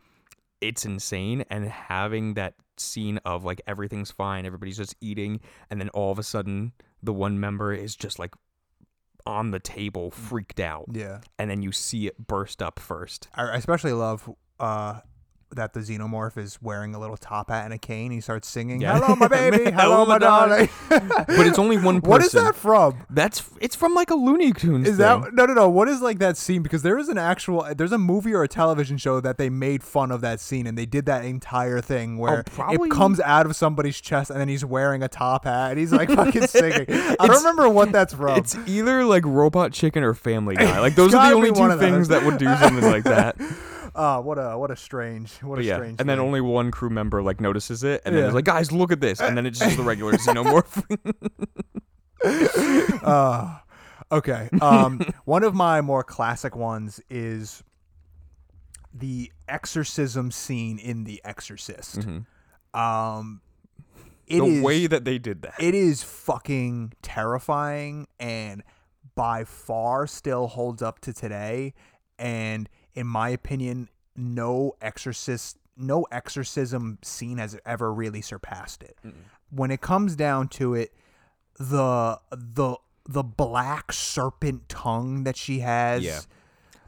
it's 0.61 0.85
insane. 0.85 1.45
And 1.49 1.65
having 1.65 2.33
that 2.35 2.55
scene 2.77 3.17
of 3.25 3.43
like 3.43 3.61
everything's 3.67 4.11
fine, 4.11 4.45
everybody's 4.45 4.77
just 4.77 4.95
eating, 5.01 5.39
and 5.69 5.79
then 5.79 5.89
all 5.89 6.11
of 6.11 6.19
a 6.19 6.23
sudden 6.23 6.73
the 7.01 7.13
one 7.13 7.39
member 7.39 7.73
is 7.73 7.95
just 7.95 8.19
like 8.19 8.33
on 9.25 9.51
the 9.51 9.59
table, 9.59 10.11
freaked 10.11 10.59
out, 10.59 10.85
yeah. 10.91 11.19
and 11.37 11.49
then 11.49 11.61
you 11.61 11.71
see 11.71 12.07
it 12.07 12.27
burst 12.27 12.61
up 12.61 12.79
first. 12.79 13.27
I 13.35 13.43
I 13.43 13.55
especially 13.55 13.93
love 13.93 14.29
uh, 14.59 15.01
that 15.55 15.73
the 15.73 15.79
xenomorph 15.79 16.37
is 16.37 16.61
wearing 16.61 16.93
a 16.93 16.99
little 16.99 17.17
top 17.17 17.49
hat 17.49 17.65
and 17.65 17.73
a 17.73 17.77
cane. 17.77 18.11
He 18.11 18.21
starts 18.21 18.47
singing, 18.47 18.81
Yeah. 18.81 18.99
"Hello, 18.99 19.15
my 19.15 19.27
baby. 19.49 19.71
Hello, 19.71 20.05
my 20.05 20.17
darling." 20.17 20.69
darling." 20.89 21.09
But 21.27 21.47
it's 21.47 21.57
only 21.59 21.77
one 21.77 22.01
person. 22.01 22.09
What 22.09 22.23
is 22.23 22.31
that 22.33 22.55
from? 22.55 23.05
That's 23.09 23.43
it's 23.59 23.75
from 23.75 23.93
like 23.95 24.09
a 24.11 24.15
Looney 24.15 24.51
Tunes. 24.53 24.87
Is 24.87 24.97
thing. 24.97 25.21
that 25.21 25.33
no 25.33 25.45
no 25.45 25.53
no? 25.53 25.69
What 25.69 25.87
is 25.89 26.01
like 26.01 26.19
that 26.19 26.37
scene? 26.37 26.61
Because 26.61 26.81
there 26.83 26.97
is 26.97 27.09
an 27.09 27.17
actual 27.17 27.65
there's 27.75 27.91
a 27.91 27.97
movie 27.97 28.33
or 28.33 28.43
a 28.43 28.47
television 28.47 28.97
show 28.97 29.19
that 29.21 29.37
they 29.37 29.49
made 29.49 29.83
fun 29.83 30.11
of 30.11 30.21
that 30.21 30.39
scene 30.39 30.67
and 30.67 30.77
they 30.77 30.85
did 30.85 31.05
that 31.07 31.25
entire 31.25 31.81
thing 31.81 32.17
oh, 32.17 32.21
where 32.21 32.43
Oh, 32.59 32.83
it 32.83 32.91
comes 32.91 33.19
out 33.19 33.45
of 33.45 33.55
somebody's 33.55 33.99
chest 33.99 34.29
and 34.31 34.39
then 34.39 34.47
he's 34.47 34.63
wearing 34.65 35.01
a 35.03 35.07
top 35.07 35.45
hat 35.45 35.71
and 35.71 35.79
he's 35.79 35.91
like 35.93 36.09
fucking 36.09 36.47
singing. 36.47 36.85
I 36.89 37.27
don't 37.27 37.37
remember 37.37 37.69
what 37.69 37.91
that's 37.91 38.13
from. 38.13 38.37
It's 38.37 38.55
either 38.67 39.03
like 39.05 39.25
Robot 39.25 39.71
Chicken 39.73 40.03
or 40.03 40.13
Family 40.13 40.55
Guy. 40.55 40.79
Like 40.79 40.95
those 40.95 41.13
are 41.13 41.29
the 41.29 41.35
only 41.35 41.51
two 41.51 41.77
things 41.77 42.07
that 42.09 42.23
would 42.23 42.37
do 42.37 42.45
something 42.57 42.89
like 42.89 43.03
that. 43.05 43.35
Uh, 43.99 44.21
what 44.21 44.37
a 44.37 44.57
what 44.57 44.71
a 44.71 44.75
strange 44.75 45.33
what 45.43 45.55
But 45.57 45.65
a 45.65 45.67
yeah, 45.67 45.75
strange. 45.75 45.99
and 45.99 46.09
then 46.09 46.17
thing. 46.17 46.25
only 46.25 46.41
one 46.41 46.71
crew 46.71 46.89
member 46.89 47.21
like 47.21 47.39
notices 47.41 47.83
it, 47.83 48.01
and 48.05 48.15
then 48.15 48.21
Yeah. 48.23 48.27
it's 48.27 48.35
like, 48.35 48.45
guys, 48.45 48.71
look 48.71 48.91
at 48.91 49.01
this, 49.01 49.19
and 49.21 49.37
then 49.37 49.45
it's 49.45 49.59
just 49.59 49.77
the 49.77 49.83
regular 49.83 50.13
xenomorph. 50.25 50.83
uh, 53.03 53.59
okay. 54.11 54.49
Um, 54.61 55.01
one 55.25 55.43
of 55.43 55.53
my 55.53 55.81
more 55.81 56.03
classic 56.03 56.55
ones 56.55 57.01
is 57.09 57.63
the 58.93 59.31
exorcism 59.47 60.31
scene 60.31 60.79
in 60.79 61.03
The 61.03 61.21
Exorcist. 61.23 61.99
Um, 62.73 63.41
it 64.27 64.35
Mm-hmm. 64.35 64.39
the 64.39 64.45
is- 64.57 64.63
way 64.63 64.87
that 64.87 65.05
they 65.05 65.17
did 65.17 65.41
that. 65.41 65.55
it 65.59 65.73
is 65.75 66.03
fucking 66.03 66.93
terrifying 67.01 68.07
and 68.19 68.63
by 69.15 69.43
far 69.43 70.05
still 70.07 70.47
holds 70.47 70.81
up 70.81 70.99
to 71.01 71.13
today. 71.13 71.73
And 72.19 72.69
in 72.95 73.07
my 73.07 73.29
opinion, 73.29 73.89
no 74.15 74.75
exorcist, 74.81 75.57
no 75.77 76.03
exorcism 76.11 76.97
scene 77.01 77.37
has 77.37 77.57
ever 77.65 77.93
really 77.93 78.21
surpassed 78.21 78.83
it. 78.83 78.97
When 79.49 79.71
it 79.71 79.81
comes 79.81 80.15
down 80.15 80.47
to 80.49 80.73
it, 80.75 80.93
the 81.57 82.19
the 82.31 82.77
the 83.05 83.23
black 83.23 83.91
serpent 83.91 84.69
tongue 84.69 85.23
that 85.23 85.35
she 85.35 85.59
has, 85.61 86.03
Yeah. 86.03 86.19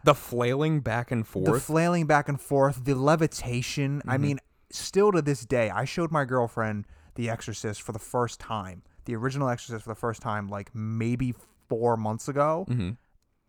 the 0.04 0.14
flailing 0.14 0.82
back 0.82 1.10
and 1.12 1.26
forth. 1.26 1.46
the 1.46 1.60
flailing 1.60 2.06
back 2.06 2.30
and 2.30 2.40
forth, 2.40 2.84
the 2.86 2.94
levitation. 2.94 4.02
I 4.08 4.18
mean, 4.18 4.40
still 4.70 5.12
to 5.14 5.22
this 5.22 5.46
day, 5.46 5.70
I 5.72 5.86
showed 5.86 6.12
my 6.12 6.26
girlfriend 6.26 6.86
The 7.16 7.30
Exorcist 7.30 7.82
for 7.82 7.92
the 7.92 8.00
first 8.00 8.40
time, 8.40 8.84
the 9.06 9.16
original 9.16 9.50
Exorcist 9.50 9.84
for 9.84 9.90
the 9.90 10.00
first 10.00 10.22
time, 10.22 10.48
like 10.48 10.74
maybe 10.76 11.34
four 11.70 11.98
months 11.98 12.28
ago, 12.28 12.66
Mhm. 12.70 12.98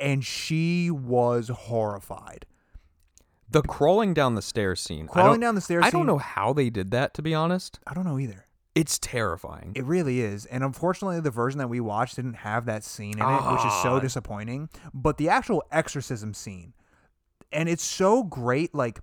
And 0.02 0.24
she 0.24 0.90
was 0.90 1.48
horrified. 1.48 2.44
the 3.48 3.62
crawling 3.62 4.14
down 4.14 4.34
the 4.34 4.42
stairs 4.42 4.80
scene. 4.80 5.06
Crawling 5.06 5.40
down 5.40 5.54
the 5.54 5.60
stairs 5.60 5.84
I 5.86 5.90
don't 5.90 6.06
know 6.06 6.18
how 6.18 6.52
they 6.52 6.70
did 6.70 6.90
that. 6.92 7.12
To 7.14 7.22
be 7.22 7.34
honest, 7.34 7.78
I 7.86 7.92
don't 7.94 8.04
know 8.06 8.18
either. 8.18 8.46
it's 8.74 8.98
terrifying. 8.98 9.72
It 9.76 9.84
really 9.84 10.20
is. 10.22 10.46
And 10.46 10.64
unfortunately, 10.64 11.20
the 11.20 11.30
version 11.30 11.58
that 11.58 11.68
we 11.68 11.78
watched 11.78 12.16
didn't 12.16 12.36
have 12.36 12.64
that 12.64 12.82
scene 12.84 13.18
in 13.18 13.24
it, 13.24 13.52
which 13.52 13.64
is 13.66 13.72
so 13.82 13.96
Ah. 13.96 14.00
disappointing. 14.00 14.70
But 14.94 15.18
the 15.18 15.28
actual 15.28 15.62
exorcism 15.70 16.32
scene, 16.32 16.72
and 17.52 17.68
it's 17.68 17.84
so 17.84 18.22
great, 18.24 18.74
like 18.74 19.00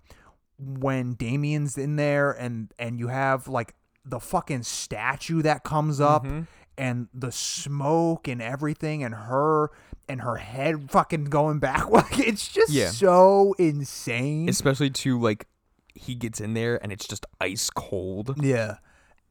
when 0.58 1.14
Damien's 1.14 1.78
in 1.78 1.96
there 1.98 2.32
and 2.32 2.74
and 2.80 3.00
you 3.00 3.08
have 3.10 3.48
like 3.48 3.76
the 4.04 4.20
fucking 4.20 4.64
statue 4.64 5.44
that 5.44 5.64
comes 5.64 6.02
up 6.02 6.26
Mhm. 6.26 6.48
and 6.78 7.08
the 7.14 7.32
smoke 7.32 8.28
and 8.28 8.42
everything 8.42 9.04
and 9.04 9.14
her 9.14 9.70
and 10.10 10.22
her 10.22 10.36
head 10.38 10.90
fucking 10.92 11.26
going 11.26 11.60
back 11.60 11.90
like 11.92 12.20
it's 12.20 12.48
just 12.48 12.72
Yeah. 12.72 12.90
so 12.90 13.54
insane 13.60 14.50
Especially 14.50 14.90
to 14.90 15.20
like, 15.20 15.48
he 15.94 16.16
gets 16.16 16.42
in 16.42 16.54
there 16.54 16.82
and 16.84 16.92
it's 16.92 17.08
just 17.08 17.26
ice 17.40 17.70
cold. 17.70 18.36
Yeah. 18.44 18.78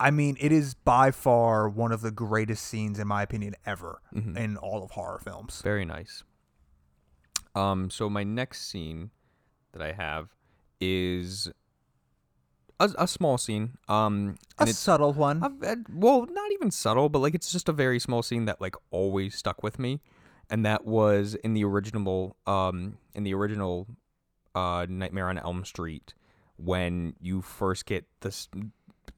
I 0.01 0.11
mean, 0.13 0.37
it 0.41 0.53
is 0.53 0.75
by 0.75 1.11
far 1.11 1.69
one 1.69 1.91
of 1.91 2.03
the 2.03 2.11
greatest 2.13 2.65
scenes, 2.67 2.99
in 3.01 3.09
my 3.09 3.23
opinion, 3.23 3.55
ever 3.67 4.01
Mm-hmm. 4.15 4.37
in 4.37 4.57
all 4.57 4.85
of 4.85 4.93
horror 4.93 5.19
films. 5.19 5.61
Very 5.63 5.85
nice. 5.85 6.23
Um, 7.55 7.91
so 7.91 8.09
my 8.09 8.23
next 8.25 8.69
scene 8.69 9.11
that 9.73 9.83
I 9.83 9.93
have 9.93 10.29
is 10.81 11.51
a, 12.79 12.91
a 12.99 13.09
small 13.09 13.39
scene. 13.39 13.77
Um, 13.89 14.37
A 14.59 14.63
and 14.63 14.71
it's 14.71 14.79
subtle 14.79 15.13
one. 15.13 15.43
I've, 15.43 15.63
uh, 15.63 15.77
well, 15.93 16.27
not 16.31 16.53
even 16.53 16.71
subtle, 16.71 17.09
but 17.09 17.19
like 17.19 17.35
it's 17.35 17.51
just 17.51 17.69
a 17.69 17.73
very 17.73 17.99
small 17.99 18.23
scene 18.23 18.45
that 18.45 18.61
like 18.61 18.77
always 18.91 19.35
stuck 19.35 19.63
with 19.63 19.79
me, 19.79 20.01
and 20.51 20.65
that 20.67 20.85
was 20.85 21.35
in 21.37 21.55
the 21.55 21.65
original, 21.65 22.37
um, 22.47 22.99
in 23.15 23.25
the 23.25 23.35
original, 23.35 23.87
uh, 24.55 24.87
Nightmare 24.89 25.29
on 25.29 25.39
Elm 25.39 25.65
Street, 25.65 26.15
when 26.57 27.15
you 27.21 27.43
first 27.43 27.87
get 27.87 28.05
this, 28.21 28.49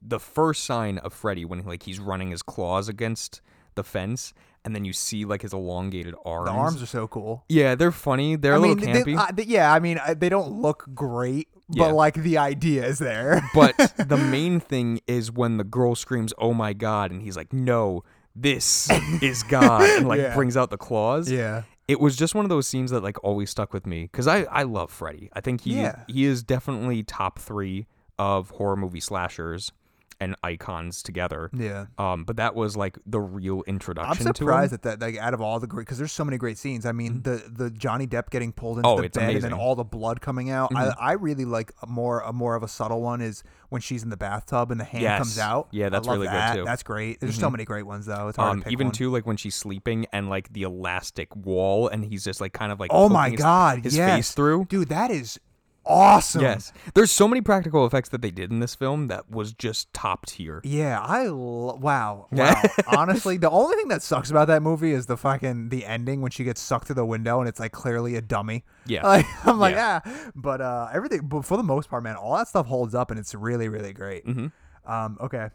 the 0.01 0.19
first 0.19 0.63
sign 0.63 0.97
of 0.99 1.13
Freddy 1.13 1.45
when 1.45 1.65
like 1.65 1.83
he's 1.83 1.99
running 1.99 2.31
his 2.31 2.41
claws 2.41 2.87
against 2.89 3.41
the 3.75 3.83
fence, 3.83 4.33
and 4.63 4.75
then 4.75 4.85
you 4.85 4.93
see 4.93 5.25
like 5.25 5.41
his 5.41 5.53
elongated 5.53 6.13
arms. 6.25 6.45
The 6.49 6.51
arms 6.55 6.83
are 6.83 6.87
so 6.87 7.07
cool. 7.07 7.43
Yeah, 7.49 7.73
they're 7.75 7.91
funny. 7.91 8.35
They're 8.35 8.53
a 8.53 8.57
I 8.57 8.59
mean, 8.61 8.77
little 8.77 8.93
they- 8.93 9.03
campy. 9.13 9.17
uh, 9.17 9.31
they- 9.31 9.43
yeah, 9.45 9.73
I 9.73 9.79
mean, 9.79 9.99
uh, 10.05 10.13
they 10.13 10.29
don't 10.29 10.51
look 10.61 10.85
great, 10.93 11.47
but 11.69 11.77
Yeah. 11.87 11.91
like 11.91 12.15
the 12.15 12.37
idea 12.37 12.85
is 12.85 12.99
there. 12.99 13.41
but 13.55 13.75
the 13.97 14.17
main 14.17 14.59
thing 14.59 14.99
is 15.07 15.31
when 15.31 15.57
the 15.57 15.63
girl 15.63 15.95
screams, 15.95 16.33
"Oh 16.37 16.53
my 16.53 16.73
god!" 16.73 17.09
and 17.11 17.21
he's 17.21 17.35
like, 17.37 17.51
"No, 17.53 18.03
this 18.35 18.89
is 19.21 19.43
God," 19.43 19.81
and 19.89 20.07
like 20.07 20.19
Yeah. 20.21 20.35
brings 20.35 20.55
out 20.57 20.69
the 20.69 20.77
claws. 20.77 21.29
yeah, 21.31 21.63
It 21.87 21.99
was 21.99 22.15
just 22.15 22.33
one 22.35 22.45
of 22.45 22.49
those 22.49 22.67
scenes 22.67 22.91
that 22.91 23.01
like 23.03 23.21
always 23.23 23.49
stuck 23.49 23.73
with 23.73 23.85
me 23.85 24.03
because 24.03 24.27
I 24.27 24.43
I 24.43 24.63
love 24.63 24.91
Freddy. 24.91 25.29
I 25.33 25.41
think 25.41 25.61
he 25.61 25.81
Yeah. 25.81 26.03
he 26.07 26.25
is 26.25 26.43
definitely 26.43 27.03
top 27.03 27.39
three 27.39 27.87
of 28.17 28.51
horror 28.51 28.75
movie 28.77 28.99
slashers 28.99 29.71
and 30.21 30.35
icons 30.43 31.03
together. 31.03 31.49
yeah. 31.53 31.87
Um, 31.97 32.23
but 32.23 32.37
that 32.37 32.55
was 32.55 32.77
like 32.77 32.97
the 33.05 33.19
real 33.19 33.63
introduction. 33.67 34.05
I'm 34.09 34.11
introduction 34.11 34.23
to 34.23 34.29
him. 34.29 34.35
surprised 34.47 34.73
at 34.73 34.81
that. 34.83 35.01
Like, 35.01 35.17
out 35.17 35.33
of 35.33 35.41
all 35.41 35.59
the 35.59 35.67
great, 35.67 35.85
because 35.85 35.97
there's 35.97 36.11
so 36.13 36.23
many 36.23 36.37
great 36.37 36.57
scenes. 36.57 36.85
I 36.85 36.93
mean, 36.93 37.23
the 37.23 37.43
the 37.51 37.69
Johnny 37.69 38.07
Depp 38.07 38.29
getting 38.29 38.53
pulled 38.53 38.77
into 38.77 38.87
Mm-hmm. 38.87 38.99
Oh, 38.99 39.01
the 39.01 39.09
bed 39.09 39.35
and 39.35 39.43
then 39.43 39.53
all 39.53 39.75
the 39.75 39.83
blood 39.83 40.21
coming 40.21 40.49
out. 40.49 40.71
Mhm. 40.71 40.95
I, 40.99 41.09
I 41.09 41.11
really 41.13 41.43
like 41.45 41.73
a 41.81 41.87
more 41.87 42.21
a 42.21 42.31
more 42.31 42.55
of 42.55 42.63
a 42.63 42.67
subtle 42.67 43.01
one 43.01 43.19
is 43.21 43.43
when 43.69 43.81
she's 43.81 44.03
in 44.03 44.09
the 44.09 44.17
bathtub 44.17 44.69
and 44.71 44.79
the 44.79 44.83
hand 44.85 45.01
Yes. 45.01 45.17
comes 45.19 45.39
out. 45.39 45.67
Yeah, 45.71 45.89
that's 45.89 46.07
really 46.07 46.27
good, 46.27 46.53
too. 46.53 46.63
That's 46.65 46.83
great. 46.83 47.19
There's 47.19 47.35
so 47.39 47.47
Mhm. 47.47 47.51
many 47.53 47.65
great 47.65 47.85
ones 47.87 48.05
though. 48.05 48.27
It's 48.27 48.37
hard 48.37 48.51
Um, 48.51 48.57
to 48.59 48.63
pick 48.65 48.73
even 48.73 48.87
one. 48.87 48.93
too 48.93 49.09
like 49.11 49.25
when 49.25 49.37
she's 49.37 49.55
sleeping 49.55 50.05
and 50.13 50.29
like 50.29 50.53
the 50.53 50.61
elastic 50.63 51.35
wall 51.35 51.87
and 51.87 52.05
he's 52.05 52.23
just 52.23 52.39
like 52.41 52.53
kind 52.53 52.71
of 52.71 52.79
like 52.79 52.91
Oh 52.93 53.09
my 53.09 53.23
poking 53.29 53.31
his- 53.37 53.41
god, 53.43 53.83
his 53.83 53.97
yes. 53.97 54.15
face 54.15 54.31
through. 54.33 54.65
dude, 54.69 54.89
that 54.89 55.09
is 55.09 55.39
awesome. 55.85 56.41
Yes, 56.41 56.71
there's 56.93 57.11
so 57.11 57.27
many 57.27 57.41
practical 57.41 57.85
effects 57.85 58.09
that 58.09 58.21
they 58.21 58.31
did 58.31 58.51
in 58.51 58.59
this 58.59 58.75
film 58.75 59.07
that 59.07 59.29
was 59.29 59.53
just 59.53 59.93
top 59.93 60.25
tier. 60.25 60.61
Yeah, 60.63 60.99
I 61.01 61.27
lo- 61.27 61.77
wow, 61.81 62.27
wow. 62.31 62.61
Honestly, 62.87 63.37
the 63.37 63.49
only 63.49 63.75
thing 63.77 63.87
that 63.89 64.01
sucks 64.01 64.29
about 64.29 64.47
that 64.47 64.61
movie 64.61 64.91
is 64.93 65.05
the 65.07 65.17
fucking 65.17 65.69
the 65.69 65.85
ending 65.85 66.21
when 66.21 66.31
she 66.31 66.43
gets 66.43 66.61
sucked 66.61 66.87
through 66.87 66.95
the 66.95 67.05
window 67.05 67.39
and 67.39 67.49
it's 67.49 67.59
like 67.59 67.71
clearly 67.71 68.15
a 68.15 68.21
dummy. 68.21 68.63
Yeah, 68.85 69.05
Like 69.07 69.25
I'm 69.45 69.59
like, 69.59 69.75
Yeah. 69.75 70.01
yeah, 70.05 70.29
but 70.35 70.61
uh, 70.61 70.89
everything, 70.93 71.27
but 71.27 71.45
for 71.45 71.57
the 71.57 71.63
most 71.63 71.89
part, 71.89 72.03
man, 72.03 72.15
all 72.15 72.35
that 72.37 72.47
stuff 72.47 72.65
holds 72.67 72.93
up 72.95 73.11
and 73.11 73.19
it's 73.19 73.33
really, 73.35 73.67
really 73.69 73.93
great. 73.93 74.25
hmm 74.25 74.47
Um, 74.85 75.17
okay, 75.21 75.49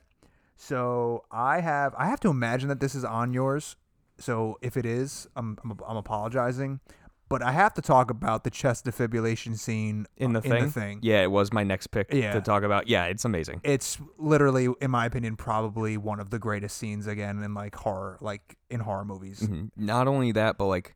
so 0.56 1.24
I 1.30 1.60
have 1.60 1.94
I 1.96 2.06
have 2.08 2.20
to 2.20 2.28
imagine 2.30 2.68
that 2.68 2.80
this 2.80 2.94
is 2.94 3.04
on 3.04 3.32
yours. 3.32 3.76
So 4.18 4.56
if 4.62 4.76
it 4.76 4.86
is, 4.86 5.26
I'm 5.36 5.58
I'm, 5.62 5.78
I'm 5.86 5.96
apologizing, 5.96 6.80
but 7.28 7.42
I 7.42 7.52
have 7.52 7.74
to 7.74 7.82
talk 7.82 8.10
about 8.10 8.44
the 8.44 8.50
chest 8.50 8.84
defibrillation 8.86 9.58
scene 9.58 10.06
in 10.16 10.32
the 10.32 10.40
in 10.42 10.50
thing. 10.50 10.64
the 10.64 10.70
thing. 10.70 10.98
Yeah, 11.02 11.22
it 11.22 11.30
was 11.30 11.52
my 11.52 11.64
next 11.64 11.88
pick 11.88 12.12
Yeah. 12.12 12.32
to 12.32 12.40
talk 12.40 12.62
about. 12.62 12.88
Yeah, 12.88 13.06
it's 13.06 13.24
amazing. 13.24 13.60
It's 13.64 13.98
literally, 14.18 14.68
in 14.80 14.90
my 14.90 15.06
opinion, 15.06 15.36
probably 15.36 15.96
one 15.96 16.20
of 16.20 16.30
the 16.30 16.38
greatest 16.38 16.76
scenes 16.76 17.06
again 17.06 17.42
in 17.42 17.54
like 17.54 17.74
horror, 17.74 18.18
like 18.20 18.56
in 18.70 18.80
horror 18.80 19.04
movies. 19.04 19.40
Mhm. 19.40 19.70
Not 19.76 20.06
only 20.08 20.32
that, 20.32 20.56
but 20.58 20.66
like 20.66 20.94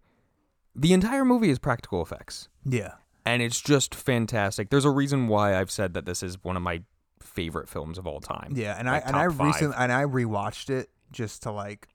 the 0.75 0.93
entire 0.93 1.25
movie 1.25 1.51
is 1.51 1.59
practical 1.59 2.01
effects, 2.01 2.49
Yeah, 2.65 2.93
and 3.27 3.43
it's 3.43 3.61
just 3.61 3.93
fantastic. 3.95 4.71
There's 4.71 4.85
a 4.85 4.91
reason 4.91 5.27
why 5.27 5.59
I've 5.59 5.71
said 5.71 5.95
that 5.95 6.07
this 6.07 6.23
is 6.23 6.43
one 6.45 6.57
of 6.57 6.63
my 6.63 6.83
favorite 7.19 7.69
films 7.69 7.99
of 7.99 8.07
all 8.07 8.21
time. 8.21 8.53
yeah, 8.55 8.77
and 8.79 8.87
Like 8.87 9.05
I 9.05 9.09
and 9.09 9.17
I 9.17 9.29
five. 9.29 9.41
recently 9.41 9.77
and 9.77 9.93
I 9.93 10.05
rewatched 10.05 10.71
it 10.71 10.91
just 11.11 11.43
to 11.43 11.51
like 11.51 11.89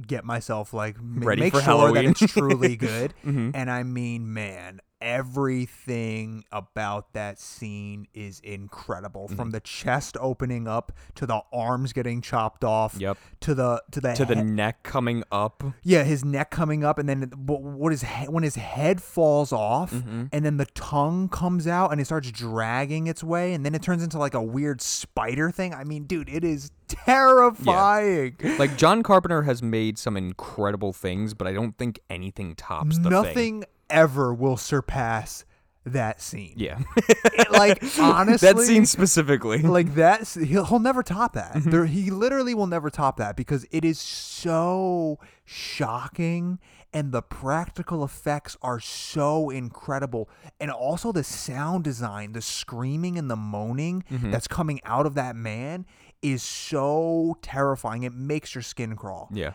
get 0.00 0.24
myself 0.24 0.72
like 0.72 0.96
Ready 1.00 1.40
make 1.42 1.52
for 1.52 1.60
sure 1.60 1.64
Halloween. 1.78 2.12
that 2.12 2.22
it's 2.22 2.32
truly 2.32 2.76
good. 2.90 3.12
hmm 3.22 3.50
And 3.54 3.70
I 3.70 3.82
mean, 3.82 4.32
man, 4.32 4.80
everything 5.02 6.44
about 6.52 7.12
that 7.12 7.38
scene 7.38 8.06
is 8.14 8.40
incredible. 8.40 9.26
Mm-hmm. 9.26 9.36
From 9.36 9.50
the 9.50 9.60
chest 9.60 10.16
opening 10.20 10.66
up 10.68 10.92
to 11.16 11.26
the 11.26 11.42
arms 11.52 11.92
getting 11.92 12.20
chopped 12.22 12.64
off 12.64 12.96
Yep. 12.98 13.18
to 13.40 13.54
the 13.54 13.82
to 13.90 14.00
the 14.00 14.12
To 14.14 14.24
the 14.24 14.36
neck 14.36 14.82
coming 14.82 15.24
up. 15.32 15.62
yeah, 15.82 16.04
his 16.04 16.24
neck 16.24 16.50
coming 16.50 16.84
up, 16.84 16.98
and 16.98 17.08
then 17.08 17.30
what, 17.36 17.62
what 17.62 17.92
is 17.92 18.02
he- 18.02 18.26
when 18.28 18.42
his 18.42 18.54
head 18.56 19.02
falls 19.02 19.52
off, 19.52 19.92
Mhm. 19.92 20.28
and 20.32 20.44
then 20.44 20.56
the 20.56 20.66
tongue 20.66 21.28
comes 21.28 21.66
out 21.66 21.92
and 21.92 22.00
it 22.00 22.04
starts 22.04 22.30
dragging 22.30 23.06
its 23.06 23.22
way, 23.24 23.52
and 23.54 23.64
then 23.66 23.74
it 23.74 23.82
turns 23.82 24.02
into 24.02 24.18
like 24.18 24.34
a 24.34 24.42
weird 24.42 24.80
spider 24.80 25.50
thing. 25.50 25.74
I 25.74 25.84
mean, 25.84 26.04
dude, 26.04 26.28
it 26.28 26.44
is 26.44 26.70
terrifying. 26.88 28.36
Like 28.58 28.76
John 28.76 29.02
Carpenter 29.02 29.42
has 29.42 29.62
made 29.62 29.98
some 29.98 30.16
incredible 30.16 30.92
things, 30.92 31.34
but 31.34 31.46
I 31.46 31.52
don't 31.52 31.76
think 31.76 32.00
anything 32.10 32.54
tops 32.54 32.98
the 32.98 33.22
thing. 33.32 33.64
Ever 33.92 34.32
will 34.34 34.56
surpass 34.56 35.44
that 35.84 36.20
scene. 36.20 36.54
Yeah. 36.56 36.78
It- 36.98 37.50
like 37.52 37.82
honestly, 37.98 38.46
that 38.52 38.60
scene 38.62 38.86
specifically. 38.86 39.58
like 39.62 39.94
that 39.96 40.28
he'll, 40.28 40.64
he'll 40.64 40.78
never 40.78 41.02
top 41.02 41.34
that 41.34 41.54
Mm-hmm. 41.54 41.70
there, 41.70 41.86
he 41.86 42.10
literally 42.10 42.54
will 42.54 42.66
never 42.66 42.88
top 42.90 43.16
that 43.18 43.36
because 43.36 43.66
it 43.70 43.84
is 43.84 43.98
so 43.98 45.18
shocking 45.44 46.58
and 46.94 47.10
the 47.12 47.22
practical 47.22 48.04
effects 48.04 48.56
are 48.62 48.78
so 48.80 49.48
incredible 49.50 50.28
and 50.60 50.70
also 50.70 51.10
the 51.12 51.24
sound 51.24 51.84
design 51.84 52.32
the 52.32 52.42
screaming 52.42 53.16
and 53.18 53.30
the 53.30 53.36
moaning 53.36 54.04
Mm-hmm. 54.10 54.30
that's 54.30 54.46
coming 54.48 54.80
out 54.84 55.06
of 55.06 55.14
that 55.14 55.34
man 55.36 55.84
is 56.20 56.42
so 56.42 57.36
terrifying 57.42 58.02
it 58.04 58.12
makes 58.14 58.54
your 58.54 58.62
skin 58.62 58.94
crawl 58.96 59.28
yeah. 59.32 59.52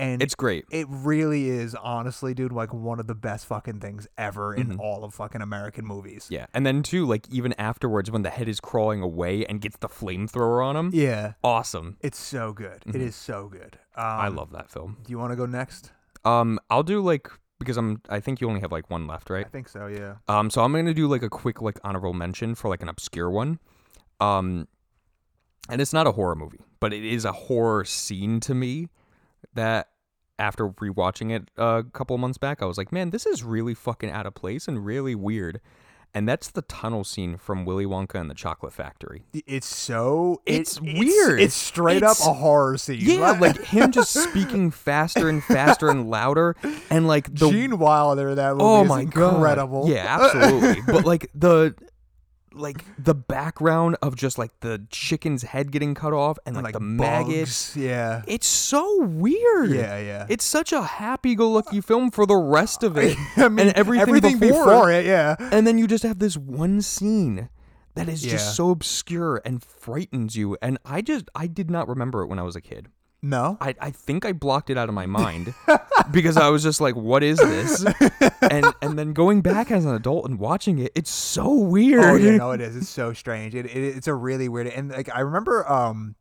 And 0.00 0.20
It's 0.22 0.34
great. 0.34 0.64
it 0.70 0.86
really 0.88 1.48
is 1.48 1.74
honestly 1.76 2.32
dude 2.34 2.50
like 2.52 2.72
one 2.74 2.98
of 2.98 3.06
the 3.06 3.14
best 3.14 3.46
fucking 3.46 3.78
things 3.80 4.08
ever 4.18 4.54
in 4.54 4.68
Mm-hmm. 4.70 4.80
all 4.80 5.04
of 5.04 5.14
fucking 5.14 5.40
american 5.42 5.84
movies 5.86 6.26
Yeah. 6.30 6.46
And 6.54 6.64
then 6.66 6.82
too, 6.82 7.06
like 7.06 7.28
even 7.30 7.52
afterwards 7.58 8.10
when 8.10 8.22
the 8.22 8.30
head 8.30 8.48
is 8.48 8.58
crawling 8.60 9.02
away 9.02 9.44
and 9.46 9.60
gets 9.60 9.76
the 9.76 9.88
flamethrower 9.88 10.64
on 10.64 10.74
him. 10.76 10.90
yeah 10.92 11.34
Awesome. 11.44 11.96
It's 12.00 12.18
so 12.18 12.52
good. 12.52 12.82
It 12.86 12.96
is 12.96 13.14
so 13.14 13.48
good. 13.48 13.78
Um, 13.94 14.04
Mm-hmm. 14.04 14.20
I 14.24 14.28
love 14.28 14.50
that 14.52 14.70
film. 14.70 14.96
Do 15.04 15.10
you 15.12 15.18
want 15.18 15.32
to 15.32 15.36
go 15.36 15.46
next? 15.46 15.92
Um, 16.24 16.58
I'll 16.70 16.82
do 16.82 17.00
like 17.02 17.28
because 17.58 17.76
I'm 17.76 18.00
I 18.08 18.20
think 18.20 18.40
you 18.40 18.48
only 18.48 18.60
have 18.60 18.72
like 18.72 18.88
one 18.88 19.06
left, 19.06 19.28
right? 19.28 19.44
I 19.44 19.48
think 19.48 19.68
so. 19.68 19.86
Yeah. 19.86 20.14
Um, 20.28 20.48
so 20.50 20.62
I'm 20.64 20.72
gonna 20.72 20.94
do 20.94 21.06
like 21.08 21.22
a 21.22 21.28
quick 21.28 21.60
like 21.60 21.78
honorable 21.84 22.14
mention 22.14 22.54
for 22.54 22.68
like 22.70 22.82
an 22.82 22.88
obscure 22.88 23.30
one. 23.30 23.58
Um, 24.20 24.66
and 25.68 25.80
it's 25.80 25.92
not 25.92 26.06
a 26.06 26.12
horror 26.12 26.34
movie, 26.36 26.60
but 26.80 26.92
it 26.92 27.04
is 27.04 27.24
a 27.24 27.32
horror 27.32 27.84
scene 27.84 28.40
to 28.40 28.54
me 28.54 28.88
that 29.54 29.88
after 30.38 30.68
rewatching 30.68 31.30
it 31.30 31.50
a 31.56 31.84
couple 31.92 32.16
months 32.18 32.38
back, 32.38 32.62
I 32.62 32.64
was 32.66 32.78
like, 32.78 32.92
man, 32.92 33.10
this 33.10 33.26
is 33.26 33.42
really 33.44 33.74
fucking 33.74 34.10
out 34.10 34.26
of 34.26 34.34
place 34.34 34.66
and 34.68 34.84
really 34.84 35.14
weird. 35.14 35.60
And 36.12 36.28
that's 36.28 36.50
the 36.50 36.62
tunnel 36.62 37.04
scene 37.04 37.36
from 37.36 37.64
Willy 37.64 37.84
Wonka 37.86 38.16
and 38.20 38.28
the 38.28 38.34
Chocolate 38.34 38.72
Factory. 38.72 39.22
It's 39.32 39.68
so. 39.68 40.42
it- 40.44 40.54
It's 40.62 40.80
weird. 40.80 41.40
It's, 41.40 41.54
straight 41.54 41.98
It's- 41.98 42.20
up 42.20 42.26
a 42.28 42.34
horror 42.34 42.76
scene. 42.78 42.98
Yeah, 43.00 43.30
like 43.38 43.62
him 43.62 43.92
just 43.92 44.12
speaking 44.30 44.72
faster 44.72 45.28
and 45.28 45.44
faster 45.44 45.88
and 45.88 46.10
louder, 46.10 46.56
and 46.90 47.06
like 47.06 47.32
the 47.32 47.48
Gene 47.48 47.78
Wilder. 47.78 48.34
That 48.34 48.54
movie 48.54 48.64
oh 48.64 48.82
is 48.82 48.88
my 48.88 49.02
incredible. 49.02 49.82
god, 49.86 49.90
yeah, 49.92 50.18
absolutely. 50.20 50.82
but 50.92 51.04
like 51.04 51.30
the 51.32 51.76
like 52.52 52.84
the 52.98 53.14
background 53.14 53.96
of 54.02 54.16
just 54.16 54.38
like 54.38 54.50
the 54.60 54.84
chicken's 54.90 55.42
head 55.42 55.70
getting 55.70 55.94
cut 55.94 56.12
off 56.12 56.38
and 56.44 56.56
like, 56.56 56.64
like 56.66 56.72
the 56.74 56.80
maggots. 56.80 57.76
Yeah. 57.76 58.22
It's 58.26 58.46
so 58.46 59.02
weird. 59.02 59.70
Yeah. 59.70 59.98
Yeah. 59.98 60.26
It's 60.28 60.44
such 60.44 60.72
a 60.72 60.82
happy-go-lucky 60.82 61.80
film 61.80 62.10
for 62.10 62.26
the 62.26 62.36
rest 62.36 62.82
of 62.82 62.96
it, 62.96 63.16
I 63.36 63.48
mean, 63.48 63.68
and 63.68 63.76
everything, 63.76 64.38
before. 64.38 64.64
before 64.66 64.90
it. 64.92 65.06
Yeah. 65.06 65.36
and 65.38 65.66
then 65.66 65.78
you 65.78 65.86
just 65.86 66.02
have 66.04 66.18
this 66.18 66.36
one 66.36 66.82
scene 66.82 67.48
that 67.94 68.08
is 68.08 68.24
Yeah. 68.24 68.32
just 68.32 68.56
so 68.56 68.70
obscure 68.70 69.40
and 69.44 69.62
frightens 69.62 70.36
you. 70.36 70.56
And 70.62 70.78
I 70.84 71.02
just 71.02 71.28
I 71.34 71.46
did 71.46 71.70
not 71.70 71.88
remember 71.88 72.22
it 72.22 72.26
when 72.26 72.38
I 72.38 72.42
was 72.42 72.56
a 72.56 72.60
kid. 72.60 72.88
No. 73.22 73.58
I, 73.60 73.74
I 73.80 73.90
think 73.90 74.24
I 74.24 74.32
blocked 74.32 74.70
it 74.70 74.78
out 74.78 74.88
of 74.88 74.94
my 74.94 75.04
mind 75.06 75.52
because 76.12 76.36
I 76.36 76.48
was 76.48 76.62
just 76.62 76.80
like, 76.80 76.94
what 76.94 77.22
is 77.22 77.38
this? 77.38 77.84
And 78.42 78.66
and 78.82 78.98
then 78.98 79.12
going 79.12 79.42
back 79.42 79.70
as 79.70 79.84
an 79.84 79.94
adult 79.94 80.26
and 80.26 80.38
watching 80.38 80.78
it, 80.78 80.92
it's 80.94 81.10
so 81.10 81.52
weird. 81.52 82.04
Oh 82.04 82.14
yeah, 82.16 82.36
no, 82.36 82.50
it 82.52 82.60
is. 82.60 82.76
It's 82.76 82.88
so 82.88 83.12
strange. 83.12 83.54
It, 83.54 83.66
it 83.66 83.76
it's 83.76 84.08
a 84.08 84.14
really 84.14 84.48
weird. 84.48 84.66
And 84.66 84.90
like 84.90 85.08
I 85.14 85.20
remember, 85.20 85.70
um, 85.70 86.14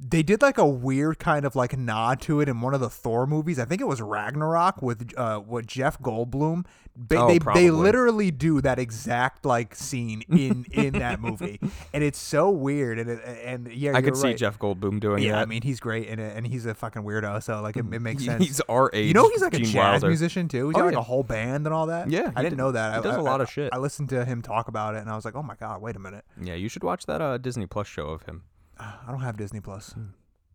they 0.00 0.22
did 0.22 0.42
like 0.42 0.58
a 0.58 0.66
weird 0.66 1.18
kind 1.18 1.44
of 1.46 1.54
like 1.54 1.76
nod 1.78 2.20
to 2.22 2.40
it 2.40 2.48
in 2.48 2.60
one 2.60 2.74
of 2.74 2.80
the 2.80 2.90
Thor 2.90 3.26
movies. 3.26 3.58
I 3.58 3.64
think 3.64 3.80
it 3.80 3.86
was 3.86 4.00
Ragnarok 4.02 4.82
with 4.82 5.12
uh 5.16 5.40
with 5.46 5.66
Jeff 5.66 5.98
Goldblum. 6.00 6.66
They 6.96 7.16
Oh, 7.16 7.26
they, 7.26 7.38
they 7.54 7.70
literally 7.70 8.30
do 8.30 8.60
that 8.60 8.78
exact 8.78 9.44
like 9.44 9.74
scene 9.74 10.22
in 10.28 10.64
in 10.72 10.92
that 10.94 11.20
movie, 11.20 11.58
and 11.92 12.04
it's 12.04 12.18
so 12.18 12.50
weird. 12.50 12.98
And 13.00 13.10
it, 13.10 13.20
and 13.44 13.72
yeah, 13.72 13.92
I 13.92 13.94
could 14.00 14.06
you're 14.06 14.14
see 14.14 14.26
right. 14.28 14.36
Jeff 14.36 14.58
Goldblum 14.60 15.00
doing 15.00 15.22
it. 15.22 15.26
Yeah, 15.26 15.32
that. 15.32 15.42
I 15.42 15.44
mean 15.46 15.62
he's 15.62 15.80
great 15.80 16.06
in 16.08 16.18
it, 16.20 16.36
and 16.36 16.46
he's 16.46 16.66
a 16.66 16.74
fucking 16.74 17.02
weirdo. 17.02 17.42
So 17.42 17.60
like 17.62 17.76
it, 17.76 17.84
it 17.92 18.00
makes 18.00 18.24
sense. 18.24 18.44
He's 18.44 18.60
our 18.68 18.90
age. 18.92 19.08
You 19.08 19.14
know 19.14 19.28
he's 19.28 19.42
like 19.42 19.54
a 19.54 19.58
Gene 19.58 19.66
jazz 19.66 19.74
Wilder. 20.02 20.08
musician 20.08 20.46
too. 20.48 20.68
He's 20.68 20.76
Oh, 20.76 20.80
got 20.80 20.84
like 20.86 20.94
yeah. 20.94 20.98
a 21.00 21.02
whole 21.02 21.22
band 21.24 21.66
and 21.66 21.74
all 21.74 21.86
that. 21.86 22.10
Yeah, 22.10 22.30
I 22.36 22.42
didn't 22.42 22.58
d- 22.58 22.62
know 22.62 22.72
that. 22.72 22.92
he 22.94 22.98
I- 22.98 23.02
does 23.02 23.16
I- 23.16 23.20
a 23.20 23.22
lot 23.22 23.40
I- 23.40 23.44
of 23.44 23.50
shit. 23.50 23.70
I 23.72 23.78
listened 23.78 24.08
to 24.10 24.24
him 24.24 24.40
talk 24.42 24.68
about 24.68 24.94
it, 24.94 24.98
and 24.98 25.10
I 25.10 25.16
was 25.16 25.24
like, 25.24 25.34
oh 25.34 25.42
my 25.42 25.54
god, 25.56 25.80
wait 25.82 25.96
a 25.96 26.00
minute. 26.00 26.24
Yeah, 26.40 26.54
you 26.54 26.68
should 26.68 26.84
watch 26.84 27.06
that 27.06 27.20
uh, 27.20 27.38
Disney 27.38 27.66
Plus 27.66 27.86
show 27.88 28.08
of 28.08 28.22
him. 28.24 28.42
I 28.78 29.06
don't 29.08 29.20
have 29.20 29.36
Disney 29.36 29.60
Plus. 29.60 29.94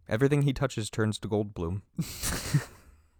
Everything 0.08 0.42
he 0.44 0.54
touches 0.54 0.90
turns 0.90 1.20
to 1.20 1.28
Goldblum. 1.28 1.82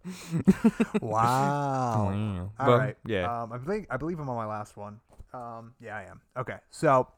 Wow. 1.00 2.10
Wow. 2.10 2.52
All 2.58 2.66
But, 2.66 2.78
right. 2.78 2.96
Yeah. 3.06 3.42
Um, 3.42 3.52
I 3.52 3.58
believe 3.58 3.86
I 3.90 3.96
believe 3.96 4.18
I'm 4.18 4.28
on 4.28 4.36
my 4.36 4.46
last 4.46 4.76
one. 4.76 5.00
Um, 5.32 5.74
yeah, 5.80 5.96
I 5.96 6.04
am. 6.04 6.20
Okay. 6.36 6.56
So, 6.70 7.08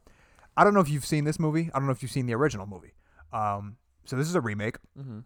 I 0.56 0.64
don't 0.64 0.74
know 0.74 0.80
if 0.80 0.88
you've 0.88 1.06
seen 1.06 1.24
this 1.24 1.38
movie. 1.38 1.70
I 1.72 1.78
don't 1.78 1.86
know 1.86 1.92
if 1.92 2.02
you've 2.02 2.10
seen 2.10 2.26
the 2.26 2.34
original 2.34 2.66
movie. 2.66 2.92
Um, 3.32 3.76
so 4.04 4.16
this 4.16 4.28
is 4.28 4.34
a 4.34 4.40
remake, 4.40 4.76
mm-hmm. 4.98 5.20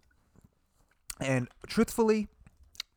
and 1.21 1.49
truthfully, 1.67 2.29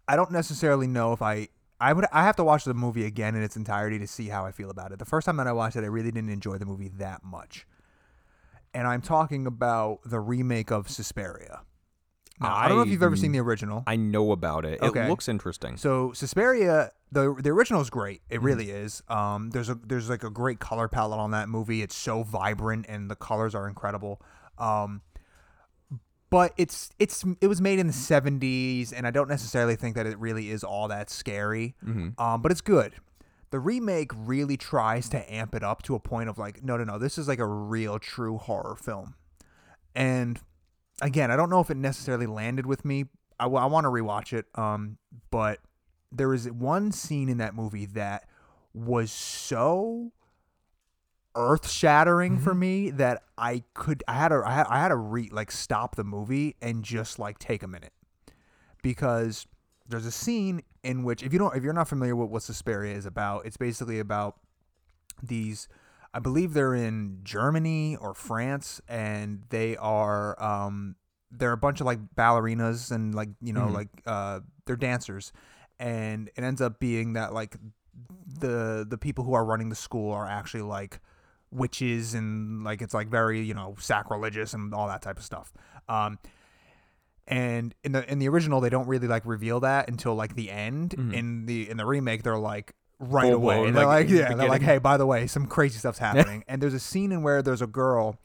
I 0.08 0.16
don't 0.16 0.32
necessarily 0.32 0.86
know 0.86 1.14
if 1.14 1.22
I 1.22 1.48
I 1.80 1.94
would 1.94 2.06
I 2.12 2.24
have 2.24 2.36
to 2.36 2.44
watch 2.44 2.66
the 2.66 2.76
movie 2.76 3.06
again 3.06 3.34
in 3.34 3.42
its 3.42 3.56
entirety 3.56 3.98
to 4.00 4.08
see 4.08 4.28
how 4.28 4.46
I 4.46 4.52
feel 4.52 4.70
about 4.70 4.92
it. 4.92 5.00
The 5.00 5.06
first 5.06 5.26
time 5.26 5.38
that 5.38 5.48
I 5.48 5.54
watched 5.54 5.78
it, 5.78 5.84
I 5.84 5.88
really 5.88 6.12
didn't 6.12 6.30
enjoy 6.30 6.58
the 6.58 6.66
movie 6.66 6.90
that 6.98 7.24
much. 7.24 7.66
And 8.74 8.88
I'm 8.88 9.02
talking 9.02 9.48
about 9.48 10.00
the 10.06 10.20
remake 10.20 10.72
of 10.72 10.90
Suspiria. 10.90 11.62
Now, 12.42 12.56
I, 12.56 12.68
don't 12.70 12.78
know 12.78 12.84
if 12.84 12.90
you've 12.90 13.04
ever 13.04 13.18
seen 13.18 13.34
the 13.34 13.40
original. 13.40 13.84
I 13.86 13.98
know 13.98 14.32
about 14.32 14.64
it. 14.64 14.82
Okay. 14.82 15.06
It 15.06 15.10
looks 15.10 15.28
interesting. 15.28 15.76
So 15.76 16.14
Suspiria, 16.14 16.92
the 17.12 17.36
the 17.38 17.50
original 17.50 17.82
is 17.82 17.90
great. 17.90 18.22
Mm-hmm. 18.24 18.34
It 18.36 18.42
really 18.42 18.72
is. 18.72 19.04
Um, 19.10 19.50
there's 19.50 19.68
a 19.68 19.76
there's 19.76 20.10
like 20.10 20.24
a 20.24 20.30
great 20.30 20.60
color 20.60 20.88
palette 20.88 21.20
on 21.20 21.32
that 21.32 21.50
movie. 21.50 21.82
It's 21.82 21.96
so 21.96 22.24
vibrant 22.24 22.86
and 22.88 23.12
the 23.12 23.16
colors 23.16 23.56
are 23.56 23.68
incredible. 23.68 24.22
Um, 24.58 25.02
but 26.30 26.54
it's 26.58 26.92
it's 26.98 27.26
it 27.42 27.48
was 27.48 27.60
made 27.60 27.80
in 27.80 27.88
the 27.88 27.94
70s, 27.94 28.94
and 28.96 29.06
I 29.06 29.12
don't 29.12 29.30
necessarily 29.30 29.76
think 29.76 29.96
that 29.96 30.06
it 30.06 30.18
really 30.18 30.50
is 30.50 30.64
all 30.64 30.88
that 30.88 31.10
scary. 31.10 31.76
Mm-hmm. 31.86 32.22
Um, 32.22 32.42
but 32.42 32.52
it's 32.52 32.62
good. 32.62 32.94
The 33.52 33.60
remake 33.60 34.12
really 34.16 34.58
tries 34.58 35.10
to 35.10 35.34
amp 35.34 35.56
it 35.56 35.64
up 35.64 35.82
to 35.84 35.96
a 35.96 36.00
point 36.00 36.30
of 36.30 36.38
like, 36.38 36.64
no, 36.64 36.78
no, 36.78 36.84
no, 36.84 37.00
this 37.00 37.18
is 37.18 37.28
like 37.28 37.40
a 37.40 37.48
real, 37.48 37.98
true 38.00 38.38
horror 38.38 38.76
film. 38.76 39.16
And 39.96 40.40
again, 41.02 41.32
I 41.32 41.36
don't 41.36 41.50
know 41.50 41.60
if 41.60 41.70
it 41.70 41.78
necessarily 41.78 42.28
landed 42.28 42.66
with 42.66 42.86
me. 42.86 43.06
I, 43.40 43.46
I 43.46 43.66
want 43.66 43.86
to 43.86 43.90
rewatch 43.90 44.34
it. 44.34 44.46
Um, 44.56 44.98
but 45.32 45.60
there 46.12 46.34
is 46.34 46.50
one 46.52 46.92
scene 46.92 47.30
in 47.30 47.38
that 47.38 47.56
movie 47.56 47.86
that 47.88 48.28
was 48.74 49.12
so 49.12 50.12
earth 51.36 51.70
shattering 51.70 52.40
for 52.40 52.54
me 52.54 52.90
that 52.92 53.24
I 53.38 53.64
could 53.74 54.04
I 54.08 54.14
had 54.14 54.30
to 54.30 54.42
I 54.46 54.52
had, 54.52 54.68
I 54.68 54.80
had 54.80 54.88
to 54.90 54.96
re 54.96 55.30
like 55.32 55.52
stop 55.52 55.96
the 55.96 56.04
movie 56.04 56.56
and 56.62 56.84
just 56.84 57.20
like 57.20 57.40
take 57.40 57.64
a 57.64 57.68
minute 57.68 57.94
because 58.82 59.48
there's 59.90 60.06
a 60.06 60.12
scene 60.12 60.62
in 60.84 61.04
which 61.04 61.24
if 61.24 61.34
you 61.34 61.40
don't 61.40 61.56
if 61.56 61.64
you're 61.64 61.74
not 61.74 61.88
familiar 61.90 62.16
with 62.16 62.30
what 62.30 62.44
Suspiria 62.44 62.96
is 62.96 63.06
about, 63.06 63.46
it's 63.46 63.58
basically 63.58 64.00
about 64.00 64.38
these 65.22 65.68
I 66.14 66.20
believe 66.20 66.54
they're 66.54 66.74
in 66.76 67.20
Germany 67.24 67.96
or 67.96 68.14
France 68.14 68.82
and 68.88 69.44
they 69.50 69.76
are 69.78 70.42
um 70.42 70.96
they're 71.32 71.52
a 71.52 71.58
bunch 71.58 71.80
of 71.82 71.86
like 71.86 72.00
ballerinas 72.16 72.92
and 72.92 73.14
like 73.14 73.30
you 73.42 73.54
know 73.54 73.68
Mhm. 73.68 73.74
like 73.74 73.90
uh 74.06 74.40
they're 74.66 74.76
dancers 74.76 75.32
and 75.80 76.30
it 76.36 76.44
ends 76.44 76.62
up 76.62 76.80
being 76.80 77.14
that 77.14 77.34
like 77.34 77.58
the 78.40 78.86
the 78.90 78.98
people 78.98 79.24
who 79.24 79.34
are 79.34 79.44
running 79.46 79.70
the 79.70 79.76
school 79.76 80.12
are 80.12 80.26
actually 80.28 80.64
like 80.64 81.00
witches 81.52 82.14
and 82.14 82.64
like 82.64 82.82
it's 82.82 82.94
like 82.94 83.10
very 83.10 83.42
you 83.42 83.54
know 83.54 83.76
sacrilegious 83.80 84.54
and 84.54 84.74
all 84.74 84.88
that 84.88 85.02
type 85.02 85.18
of 85.18 85.24
stuff 85.24 85.52
um 85.90 86.18
and 87.30 87.74
in 87.84 87.92
the 87.94 88.12
in 88.12 88.20
the 88.20 88.28
original 88.28 88.60
they 88.60 88.70
don't 88.70 88.88
really 88.88 89.08
like 89.08 89.24
reveal 89.26 89.60
that 89.62 89.88
until 89.88 90.16
like 90.16 90.36
the 90.36 90.50
end. 90.52 90.96
Mhm. 90.98 91.14
in 91.14 91.46
the 91.46 91.70
in 91.70 91.78
the 91.78 91.86
remake 91.86 92.24
they're 92.24 92.38
like 92.38 92.74
right 93.00 93.26
Full 93.28 93.36
away. 93.36 93.56
Blown, 93.58 93.74
they're 93.74 93.86
like, 93.86 94.08
like 94.08 94.14
yeah 94.16 94.34
they're 94.34 94.50
like 94.50 94.62
hey 94.62 94.78
by 94.80 94.98
the 94.98 95.06
way 95.06 95.26
some 95.28 95.46
crazy 95.46 95.78
stuff's 95.80 96.00
happening. 96.00 96.44
And 96.48 96.62
there's 96.62 96.74
a 96.74 96.80
scene 96.80 97.12
in 97.12 97.22
where 97.24 97.42
there's 97.42 97.62
a 97.62 97.68
girl 97.68 98.18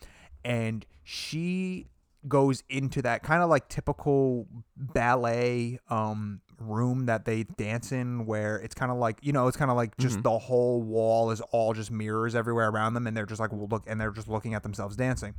and 0.44 0.84
she 1.04 1.86
goes 2.26 2.62
into 2.70 3.02
that 3.02 3.22
kind 3.22 3.42
of 3.42 3.50
like 3.50 3.68
typical 3.68 4.46
ballet 4.76 5.78
um 5.90 6.40
room 6.60 7.06
that 7.06 7.24
they 7.24 7.42
dance 7.42 7.90
in 7.92 8.24
where 8.26 8.56
it's 8.58 8.74
kind 8.74 8.90
of 8.92 8.96
like 8.96 9.18
you 9.22 9.32
know 9.32 9.48
it's 9.48 9.56
kind 9.56 9.70
of 9.70 9.76
like 9.76 9.96
just 9.98 10.18
Mhm. 10.18 10.22
the 10.22 10.38
whole 10.38 10.80
wall 10.82 11.30
is 11.30 11.40
all 11.52 11.74
just 11.74 11.90
mirrors 11.90 12.34
everywhere 12.34 12.68
around 12.70 12.94
them 12.94 13.06
and 13.06 13.16
they're 13.16 13.26
just 13.26 13.40
like 13.40 13.52
well, 13.52 13.66
look 13.68 13.82
and 13.86 14.00
they're 14.00 14.12
just 14.12 14.28
looking 14.28 14.54
at 14.54 14.62
themselves 14.62 14.96
dancing. 14.96 15.34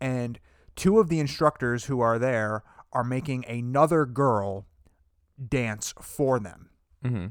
And 0.00 0.38
two 0.76 0.98
of 1.00 1.08
the 1.08 1.18
instructors 1.20 1.84
who 1.86 2.00
are 2.00 2.18
there 2.18 2.62
are 2.96 3.04
making 3.04 3.44
another 3.46 4.06
girl 4.06 4.66
dance 5.48 5.92
for 6.00 6.38
them. 6.40 6.70
Mm-hmm. 7.04 7.26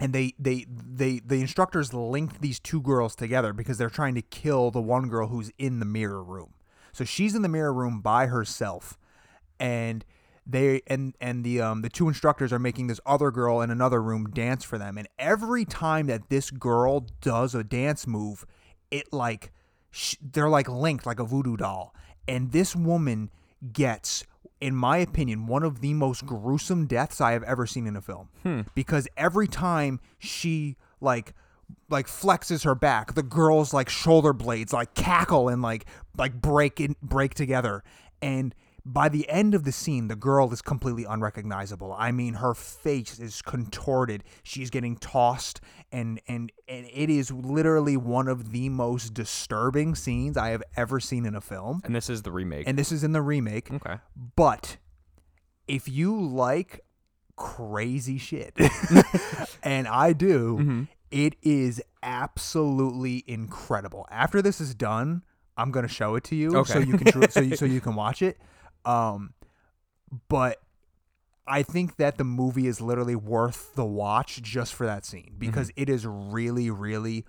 and 0.00 0.12
they 0.12 0.34
they 0.38 0.66
they 0.68 1.20
the 1.24 1.40
instructors 1.40 1.94
link 1.94 2.40
these 2.40 2.58
two 2.60 2.80
girls 2.82 3.14
together 3.14 3.52
because 3.52 3.78
they're 3.78 3.88
trying 3.88 4.14
to 4.16 4.22
kill 4.22 4.70
the 4.70 4.82
one 4.82 5.08
girl 5.08 5.28
who's 5.28 5.50
in 5.56 5.78
the 5.80 5.86
mirror 5.86 6.22
room. 6.22 6.52
So 6.92 7.04
she's 7.04 7.34
in 7.34 7.42
the 7.42 7.48
mirror 7.48 7.72
room 7.72 8.00
by 8.00 8.26
herself 8.26 8.98
and 9.58 10.04
they 10.44 10.82
and 10.86 11.14
and 11.20 11.44
the 11.44 11.60
um 11.60 11.82
the 11.82 11.88
two 11.88 12.08
instructors 12.08 12.52
are 12.52 12.58
making 12.58 12.88
this 12.88 13.00
other 13.06 13.30
girl 13.30 13.60
in 13.60 13.70
another 13.70 14.02
room 14.02 14.30
dance 14.30 14.64
for 14.64 14.78
them. 14.78 14.98
And 14.98 15.08
every 15.18 15.64
time 15.64 16.06
that 16.08 16.28
this 16.28 16.50
girl 16.50 17.06
does 17.20 17.54
a 17.54 17.62
dance 17.64 18.06
move 18.06 18.44
it 18.90 19.12
like 19.12 19.52
sh- 19.90 20.16
they're 20.20 20.48
like 20.48 20.68
linked 20.68 21.06
like 21.06 21.20
a 21.20 21.24
voodoo 21.24 21.56
doll. 21.56 21.94
And 22.26 22.52
this 22.52 22.76
woman 22.76 23.30
gets 23.72 24.24
in 24.60 24.74
my 24.74 24.98
opinion 24.98 25.46
one 25.46 25.62
of 25.62 25.80
the 25.80 25.94
most 25.94 26.26
gruesome 26.26 26.86
deaths 26.86 27.20
i 27.20 27.32
have 27.32 27.42
ever 27.44 27.66
seen 27.66 27.86
in 27.86 27.96
a 27.96 28.00
film. 28.00 28.28
Hmm. 28.42 28.62
Because 28.74 29.08
every 29.16 29.48
time 29.48 30.00
she 30.18 30.76
like 31.00 31.34
like 31.90 32.06
flexes 32.06 32.64
her 32.64 32.74
back 32.74 33.14
the 33.14 33.22
girl's 33.22 33.74
like 33.74 33.88
shoulder 33.88 34.32
blades 34.32 34.72
like 34.72 34.94
cackle 34.94 35.48
and 35.48 35.62
like 35.62 35.84
like 36.16 36.34
break 36.34 36.80
in 36.80 36.96
break 37.02 37.34
together. 37.34 37.82
And 38.20 38.54
by 38.90 39.08
the 39.08 39.28
end 39.28 39.54
of 39.54 39.64
the 39.64 39.72
scene 39.72 40.08
the 40.08 40.16
girl 40.16 40.50
is 40.52 40.62
completely 40.62 41.04
unrecognizable 41.04 41.94
i 41.98 42.10
mean 42.10 42.34
her 42.34 42.54
face 42.54 43.18
is 43.18 43.42
contorted 43.42 44.24
she's 44.42 44.70
getting 44.70 44.96
tossed 44.96 45.60
and 45.92 46.20
and 46.28 46.50
and 46.68 46.86
it 46.92 47.10
is 47.10 47.30
literally 47.30 47.96
one 47.96 48.28
of 48.28 48.50
the 48.52 48.68
most 48.68 49.12
disturbing 49.14 49.94
scenes 49.94 50.36
i 50.36 50.48
have 50.50 50.62
ever 50.76 50.98
seen 51.00 51.26
in 51.26 51.34
a 51.34 51.40
film 51.40 51.80
And 51.84 51.94
this 51.94 52.08
is 52.08 52.22
the 52.22 52.32
remake. 52.32 52.66
and 52.68 52.78
this 52.78 52.90
is 52.92 53.04
in 53.04 53.12
the 53.12 53.20
remake 53.22 53.70
okay. 53.72 53.96
but 54.36 54.78
if 55.66 55.86
you 55.88 56.18
like 56.18 56.80
crazy 57.36 58.18
shit, 58.18 58.52
and 59.62 59.86
I 59.86 60.12
do, 60.12 60.56
Mm-hmm. 60.58 60.82
it 61.10 61.36
is 61.42 61.80
absolutely 62.02 63.22
incredible. 63.26 64.06
After 64.10 64.40
this 64.42 64.60
is 64.60 64.74
done, 64.74 65.22
I'm 65.56 65.70
gonna 65.70 65.88
show 65.88 66.14
it 66.14 66.24
to 66.24 66.34
you 66.36 66.64
so 66.64 66.78
you 66.78 66.96
can 66.98 67.30
so 67.30 67.40
you 67.40 67.56
so 67.56 67.64
you 67.64 67.80
can 67.86 67.94
watch 67.94 68.22
it. 68.22 68.38
Um, 68.88 69.34
but 70.28 70.58
I 71.46 71.62
think 71.62 71.96
that 71.96 72.16
the 72.18 72.24
movie 72.24 72.66
is 72.66 72.80
literally 72.80 73.16
worth 73.16 73.74
the 73.74 73.84
watch 73.84 74.40
just 74.42 74.74
for 74.74 74.86
that 74.86 75.04
scene 75.04 75.34
because 75.38 75.70
it 75.76 75.88
is 75.88 76.06
really 76.06 76.70
really 76.70 77.24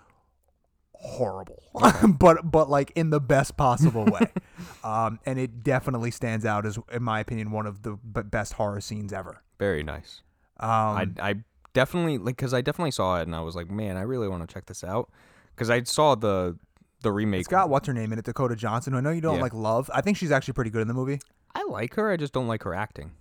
horrible. 0.94 1.64
But 2.20 2.50
but 2.52 2.70
like 2.70 2.92
in 2.96 3.10
the 3.10 3.20
best 3.22 3.58
possible 3.58 4.06
way. 4.06 4.32
Um 4.84 5.20
and 5.26 5.40
it 5.40 5.64
definitely 5.64 6.12
stands 6.12 6.46
out 6.46 6.66
as 6.66 6.78
in 6.92 7.02
my 7.04 7.20
opinion 7.22 7.52
one 7.52 7.66
of 7.66 7.82
the 7.84 7.92
b- 7.98 8.22
best 8.24 8.54
horror 8.54 8.82
scenes 8.82 9.12
ever. 9.14 9.42
Very 9.58 9.84
nice. 9.84 10.22
um 10.60 10.70
I 10.70 11.08
I 11.22 11.36
definitely 11.74 12.18
like 12.18 12.36
because 12.36 12.54
I 12.54 12.60
definitely 12.62 12.92
saw 12.92 13.20
it 13.20 13.24
and 13.24 13.36
I 13.36 13.40
was 13.42 13.56
like, 13.56 13.70
man, 13.70 13.96
I 13.98 14.02
really 14.02 14.28
want 14.28 14.48
to 14.48 14.54
check 14.54 14.66
this 14.66 14.84
out. 14.84 15.10
Because 15.56 15.70
I 15.70 15.84
saw 15.84 16.16
the 16.16 16.58
the 17.02 17.12
remake. 17.14 17.40
it's 17.42 17.48
got 17.48 17.70
what's 17.70 17.88
her 17.88 17.94
name 17.94 18.12
in 18.12 18.20
it 18.20 18.26
dakota 18.26 18.58
johnson 18.58 18.92
who 18.92 19.00
i 19.00 19.02
know 19.02 19.12
you 19.12 19.22
don't 19.22 19.38
Yeah. 19.38 19.42
like 19.42 19.54
love. 19.54 19.90
I 19.94 20.02
think 20.02 20.18
she's 20.18 20.32
actually 20.32 20.54
pretty 20.56 20.70
good 20.72 20.82
in 20.82 20.90
the 20.90 20.94
movie 20.94 21.20
I 21.54 21.64
like 21.64 21.96
her. 21.96 22.12
I 22.12 22.18
just 22.18 22.34
don't 22.34 22.48
like 22.48 22.64
her 22.64 22.74
acting. 22.74 23.12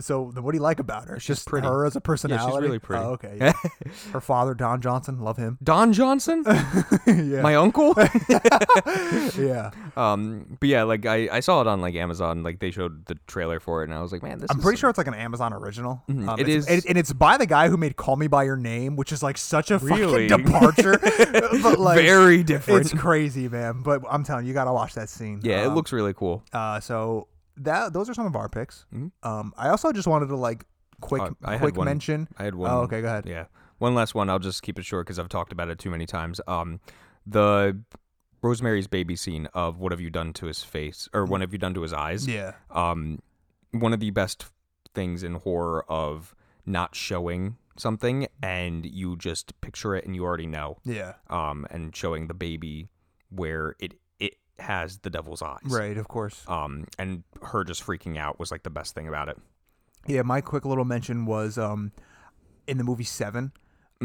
So 0.00 0.30
then 0.34 0.42
what 0.44 0.52
do 0.52 0.56
you 0.58 0.62
like 0.62 0.78
about 0.80 1.08
her 1.08 1.18
She's 1.18 1.36
just 1.36 1.48
pretty. 1.48 1.66
her 1.66 1.84
as 1.86 1.96
a 1.96 2.00
personality 2.00 2.52
She's 2.52 2.62
really 2.62 2.78
pretty. 2.78 3.02
oh, 3.04 3.10
okay 3.12 3.36
yeah. 3.40 3.52
her 4.12 4.20
father 4.20 4.54
don 4.54 4.80
johnson 4.80 5.20
love 5.20 5.36
him 5.36 5.58
Don 5.62 5.92
Johnson, 5.92 6.44
yeah 7.06 7.40
my 7.42 7.54
uncle. 7.54 7.94
yeah 9.38 9.70
um, 9.96 10.56
but 10.60 10.68
yeah, 10.68 10.82
like 10.82 11.06
I, 11.06 11.28
I 11.32 11.40
saw 11.40 11.60
it 11.62 11.66
on 11.66 11.80
like 11.80 11.94
Amazon. 11.94 12.42
Like 12.42 12.58
they 12.58 12.70
showed 12.70 13.06
the 13.06 13.14
trailer 13.26 13.60
for 13.60 13.82
it, 13.82 13.88
and 13.88 13.94
I 13.94 14.02
was 14.02 14.12
like, 14.12 14.22
man, 14.22 14.38
this. 14.38 14.50
I'm 14.50 14.60
pretty 14.60 14.78
sure 14.78 14.90
it's 14.90 14.98
like 14.98 15.06
an 15.06 15.14
Amazon 15.14 15.54
original. 15.54 16.02
Mhm. 16.10 16.28
Um, 16.28 16.38
It 16.38 16.48
it's- 16.48 16.64
is- 16.64 16.68
and, 16.68 16.84
and 16.90 16.98
it's 16.98 17.12
by 17.14 17.38
the 17.38 17.46
guy 17.46 17.68
who 17.70 17.78
made 17.78 17.96
"Call 17.96 18.16
Me 18.16 18.26
by 18.26 18.44
Your 18.44 18.56
Name," 18.56 18.96
which 18.96 19.10
is 19.10 19.22
like 19.22 19.38
such 19.38 19.70
a 19.70 19.78
Really? 19.78 20.28
fucking 20.28 20.44
departure. 20.44 20.98
but 21.62 21.78
like, 21.78 21.98
very 21.98 22.42
different. 22.42 22.82
it's 22.82 22.92
crazy, 22.92 23.48
man. 23.48 23.80
But 23.82 24.02
I'm 24.10 24.22
telling 24.22 24.44
you, 24.44 24.48
you 24.48 24.54
gotta 24.54 24.72
watch 24.72 24.94
that 24.94 25.08
scene. 25.08 25.40
yeah, 25.42 25.62
it 25.62 25.68
Um, 25.68 25.74
looks 25.74 25.92
really 25.92 26.12
cool. 26.12 26.42
Uh, 26.52 26.78
so 26.80 27.28
that 27.58 27.92
those 27.92 28.08
are 28.10 28.14
some 28.14 28.26
of 28.26 28.36
our 28.36 28.48
picks. 28.48 28.84
Mhm. 28.94 29.12
Um, 29.22 29.52
I 29.56 29.68
also 29.68 29.92
just 29.92 30.06
wanted 30.08 30.26
to 30.28 30.36
like 30.36 30.64
quick 31.00 31.22
Uh, 31.22 31.30
I 31.44 31.52
had 31.52 31.60
quick 31.60 31.76
one- 31.76 31.86
mention. 31.86 32.28
I 32.38 32.44
had 32.44 32.54
one. 32.54 32.70
Oh, 32.70 32.80
okay, 32.82 33.00
go 33.00 33.06
ahead. 33.08 33.26
Yeah, 33.26 33.46
one 33.78 33.94
last 33.94 34.14
one. 34.14 34.28
I'll 34.30 34.38
just 34.38 34.62
keep 34.62 34.78
it 34.78 34.84
short 34.84 35.06
because 35.06 35.18
I've 35.18 35.28
talked 35.28 35.52
about 35.52 35.68
it 35.68 35.78
too 35.78 35.90
many 35.90 36.06
times. 36.06 36.40
Um, 36.46 36.80
the 37.26 37.80
Rosemary's 38.42 38.86
Baby 38.86 39.16
scene 39.16 39.46
of 39.54 39.78
"What 39.78 39.92
have 39.92 40.00
you 40.00 40.10
done 40.10 40.32
to 40.34 40.46
his 40.46 40.62
face?" 40.62 41.08
or 41.12 41.24
"What 41.24 41.40
have 41.40 41.52
you 41.52 41.58
done 41.58 41.74
to 41.74 41.82
his 41.82 41.92
eyes?" 41.92 42.26
Yeah, 42.28 42.52
um, 42.70 43.20
one 43.72 43.92
of 43.92 44.00
the 44.00 44.10
best 44.10 44.46
things 44.94 45.22
in 45.22 45.34
horror 45.34 45.84
of 45.90 46.34
not 46.64 46.94
showing 46.94 47.56
something 47.76 48.26
and 48.42 48.86
you 48.86 49.16
just 49.16 49.60
picture 49.60 49.94
it 49.94 50.06
and 50.06 50.14
you 50.16 50.24
already 50.24 50.46
know. 50.46 50.78
yeah, 50.84 51.14
Um, 51.28 51.66
and 51.70 51.94
showing 51.94 52.26
the 52.28 52.34
baby 52.34 52.88
where 53.28 53.74
it 53.78 53.92
it 53.92 54.00
has 54.58 54.98
the 54.98 55.10
devil's 55.10 55.42
eyes. 55.42 55.58
right, 55.66 55.96
of 55.98 56.08
course. 56.08 56.44
Um, 56.48 56.86
and 56.98 57.22
her 57.42 57.64
just 57.64 57.84
freaking 57.84 58.16
out 58.18 58.38
was 58.38 58.50
like 58.50 58.62
the 58.62 58.70
best 58.70 58.94
thing 58.94 59.06
about 59.08 59.28
it. 59.28 59.38
Yeah, 60.06 60.22
my 60.22 60.40
quick 60.40 60.64
little 60.64 60.84
mention 60.84 61.26
was 61.26 61.58
um, 61.58 61.92
in 62.66 62.78
the 62.78 62.84
movie 62.84 63.04
Seven, 63.04 63.52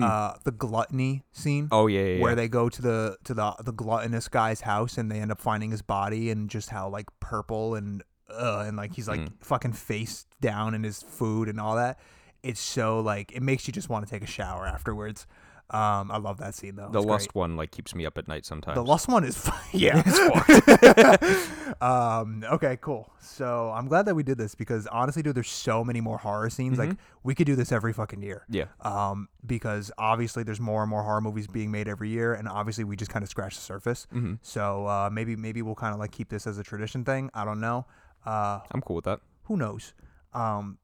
uh, 0.01 0.33
the 0.43 0.51
gluttony 0.51 1.23
scene. 1.31 1.65
Mm. 1.65 1.69
Oh 1.71 1.87
yeah, 1.87 2.01
yeah, 2.01 2.15
yeah. 2.15 2.21
where 2.21 2.35
they 2.35 2.47
go 2.47 2.69
to 2.69 2.81
the 2.81 3.17
to 3.25 3.33
the 3.33 3.51
the 3.63 3.71
gluttonous 3.73 4.27
guy's 4.27 4.61
house 4.61 4.97
and 4.97 5.11
they 5.11 5.19
end 5.19 5.31
up 5.31 5.39
finding 5.39 5.71
his 5.71 5.81
body 5.81 6.29
and 6.31 6.49
just 6.49 6.69
how 6.69 6.89
like 6.89 7.07
purple 7.19 7.75
and 7.75 8.03
Ugh, 8.33 8.65
and 8.65 8.77
like 8.77 8.93
he's 8.95 9.07
like 9.09 9.19
Mm. 9.19 9.33
fucking 9.41 9.73
face 9.73 10.25
down 10.39 10.73
in 10.73 10.83
his 10.83 11.01
food 11.03 11.49
and 11.49 11.59
all 11.59 11.75
that. 11.75 11.99
It's 12.43 12.61
so 12.61 12.99
like 13.01 13.31
it 13.33 13.41
makes 13.43 13.67
you 13.67 13.73
just 13.73 13.89
want 13.89 14.05
to 14.07 14.09
take 14.09 14.23
a 14.23 14.27
shower 14.31 14.65
afterwards. 14.65 15.27
Um, 15.71 16.11
I 16.11 16.17
love 16.17 16.37
that 16.39 16.53
scene 16.53 16.75
though. 16.75 16.89
The 16.91 16.99
It's 16.99 17.07
lust 17.07 17.27
great. 17.33 17.39
one 17.39 17.55
like 17.55 17.71
keeps 17.71 17.95
me 17.95 18.05
up 18.05 18.17
at 18.17 18.27
night 18.27 18.45
sometimes. 18.45 18.75
The 18.75 18.83
lust 18.83 19.07
one 19.07 19.23
is 19.23 19.49
yeah. 19.71 20.01
um, 21.81 22.43
okay, 22.51 22.77
cool. 22.81 23.11
So 23.19 23.71
I'm 23.73 23.87
glad 23.87 24.05
that 24.07 24.15
we 24.15 24.23
did 24.23 24.37
this 24.37 24.55
because 24.55 24.85
honestly, 24.87 25.23
dude, 25.23 25.35
there's 25.35 25.49
so 25.49 25.83
many 25.83 26.01
more 26.01 26.17
horror 26.17 26.49
scenes. 26.49 26.77
Like 26.77 26.95
we 27.23 27.35
could 27.35 27.45
do 27.45 27.55
this 27.55 27.71
every 27.71 27.93
fucking 27.93 28.21
year. 28.21 28.45
yeah. 28.49 28.65
Um, 28.81 29.29
because 29.45 29.91
obviously 29.97 30.43
there's 30.43 30.59
more 30.59 30.81
and 30.81 30.89
more 30.89 31.03
horror 31.03 31.21
movies 31.21 31.47
being 31.47 31.71
made 31.71 31.87
every 31.87 32.09
year, 32.09 32.33
and 32.33 32.47
obviously 32.47 32.83
we 32.83 32.95
just 32.95 33.11
kind 33.11 33.23
of 33.23 33.29
scratch 33.29 33.55
the 33.55 33.61
surface. 33.61 34.07
Mm-hmm. 34.13 34.35
So 34.41 34.85
uh, 34.87 35.09
maybe 35.11 35.35
maybe 35.35 35.61
we'll 35.61 35.75
kind 35.75 35.93
of 35.93 35.99
like 35.99 36.11
keep 36.11 36.29
this 36.29 36.45
as 36.47 36.57
a 36.57 36.63
tradition 36.63 37.03
thing. 37.05 37.29
I 37.33 37.45
don't 37.45 37.59
know. 37.61 37.85
Uh, 38.25 38.59
I'm 38.71 38.81
cool 38.81 38.97
with 38.97 39.05
that. 39.05 39.19
who 39.43 39.57
knows? 39.57 39.93
Um, 40.33 40.77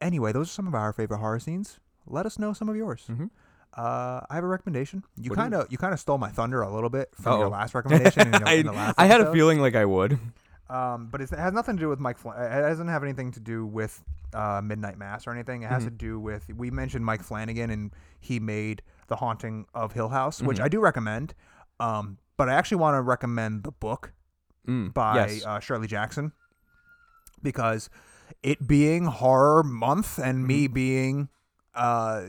anyway, 0.00 0.32
those 0.32 0.48
are 0.48 0.52
some 0.52 0.66
of 0.66 0.74
our 0.74 0.92
favorite 0.92 1.18
horror 1.18 1.40
scenes. 1.40 1.78
Let 2.06 2.26
us 2.26 2.38
know 2.38 2.52
some 2.52 2.68
of 2.68 2.76
yours. 2.76 3.06
Mhm. 3.10 3.30
Uh, 3.76 4.20
I 4.28 4.34
have 4.34 4.44
a 4.44 4.48
recommendation. 4.48 5.04
You 5.16 5.24
you- 5.24 5.30
kind 5.30 5.54
of 5.54 5.70
you 5.70 5.78
kind 5.78 5.92
of 5.94 6.00
stole 6.00 6.18
my 6.18 6.28
thunder 6.30 6.62
a 6.62 6.72
little 6.72 6.90
bit 6.90 7.10
from 7.14 7.34
your 7.38 7.46
Uh-oh. 7.46 7.50
last 7.50 7.74
recommendation. 7.74 8.34
in, 8.34 8.42
I, 8.46 8.52
in 8.54 8.66
last 8.66 8.94
I 8.98 9.06
had 9.06 9.20
a 9.20 9.32
feeling 9.32 9.60
like 9.60 9.74
I 9.76 9.84
would. 9.84 10.18
Um, 10.68 11.08
but 11.10 11.20
it's, 11.20 11.32
it 11.32 11.38
has 11.38 11.52
nothing 11.52 11.76
to 11.76 11.80
do 11.80 11.88
with 11.88 11.98
Mike. 11.98 12.16
Flan- 12.18 12.40
it 12.40 12.60
doesn't 12.62 12.88
have 12.88 13.02
anything 13.02 13.32
to 13.32 13.40
do 13.40 13.66
with 13.66 14.02
uh, 14.34 14.60
Midnight 14.62 14.98
Mass 14.98 15.26
or 15.26 15.32
anything. 15.32 15.62
It 15.62 15.68
has 15.68 15.84
to 15.84 15.90
do 15.90 16.18
with 16.20 16.48
we 16.56 16.70
mentioned 16.70 17.04
Mike 17.04 17.22
Flanagan 17.22 17.70
and 17.70 17.92
he 18.20 18.38
made 18.40 18.82
The 19.08 19.16
Haunting 19.16 19.66
of 19.74 19.92
Hill 19.92 20.08
House, 20.10 20.40
which 20.42 20.60
I 20.60 20.68
do 20.68 20.78
recommend. 20.80 21.34
Um, 21.80 22.18
but 22.36 22.48
I 22.48 22.54
actually 22.54 22.76
want 22.78 22.94
to 22.96 23.02
recommend 23.02 23.62
the 23.64 23.72
book 23.72 24.12
Mm, 24.68 24.92
by 24.92 25.26
yes. 25.26 25.44
uh, 25.46 25.58
Shirley 25.58 25.86
Jackson 25.88 26.32
because 27.42 27.88
it 28.42 28.66
being 28.68 29.06
horror 29.06 29.62
month 29.62 30.18
and 30.18 30.46
me 30.46 30.64
Mm-hmm. 30.66 30.74
being 30.74 31.28
uh 31.74 32.24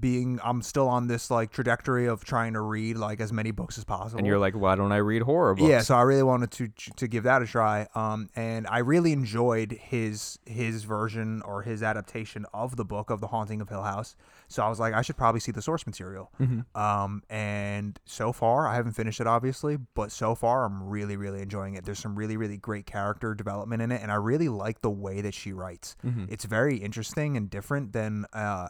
being 0.00 0.40
I'm 0.42 0.60
still 0.62 0.88
on 0.88 1.06
this 1.06 1.30
like 1.30 1.52
trajectory 1.52 2.06
of 2.06 2.24
trying 2.24 2.54
to 2.54 2.60
read 2.60 2.96
like 2.96 3.20
as 3.20 3.32
many 3.32 3.52
books 3.52 3.78
as 3.78 3.84
possible. 3.84 4.18
and 4.18 4.26
you're 4.26 4.38
like, 4.38 4.54
why 4.54 4.74
don't 4.74 4.90
I 4.90 4.96
read 4.96 5.22
horror 5.22 5.54
books? 5.54 5.68
Yeah, 5.68 5.80
so 5.80 5.94
I 5.94 6.02
really 6.02 6.24
wanted 6.24 6.50
to 6.52 6.68
to 6.96 7.06
give 7.06 7.22
that 7.24 7.40
a 7.42 7.46
try. 7.46 7.86
Um, 7.94 8.28
and 8.34 8.66
I 8.66 8.78
really 8.78 9.12
enjoyed 9.12 9.72
his 9.72 10.38
his 10.44 10.84
version 10.84 11.42
or 11.42 11.62
his 11.62 11.82
adaptation 11.82 12.46
of 12.52 12.76
the 12.76 12.84
book 12.84 13.10
of 13.10 13.20
The 13.20 13.28
Haunting 13.28 13.60
of 13.60 13.68
Hill 13.68 13.82
House. 13.82 14.16
So 14.54 14.62
I 14.62 14.68
was 14.68 14.78
like, 14.78 14.94
I 14.94 15.02
should 15.02 15.16
probably 15.16 15.40
see 15.40 15.50
the 15.50 15.60
source 15.60 15.84
material. 15.84 16.30
Mm-hmm. 16.40 16.80
Um, 16.80 17.24
and 17.28 17.98
so 18.04 18.32
far, 18.32 18.68
I 18.68 18.76
haven't 18.76 18.92
finished 18.92 19.20
it 19.20 19.26
obviously, 19.26 19.78
but 19.94 20.12
so 20.12 20.36
far 20.36 20.64
I'm 20.64 20.88
really 20.88 21.16
really 21.16 21.42
enjoying 21.42 21.74
it. 21.74 21.84
There's 21.84 21.98
some 21.98 22.14
really 22.14 22.36
really 22.36 22.56
great 22.56 22.86
character 22.86 23.34
development 23.34 23.82
in 23.82 23.90
it, 23.90 24.00
and 24.00 24.12
I 24.12 24.14
really 24.14 24.48
like 24.48 24.80
the 24.80 24.90
way 24.90 25.20
that 25.22 25.34
she 25.34 25.52
writes. 25.52 25.96
Mm-hmm. 26.06 26.26
It's 26.28 26.44
very 26.44 26.76
interesting 26.76 27.36
and 27.36 27.50
different 27.50 27.92
than 27.92 28.26
uh, 28.32 28.68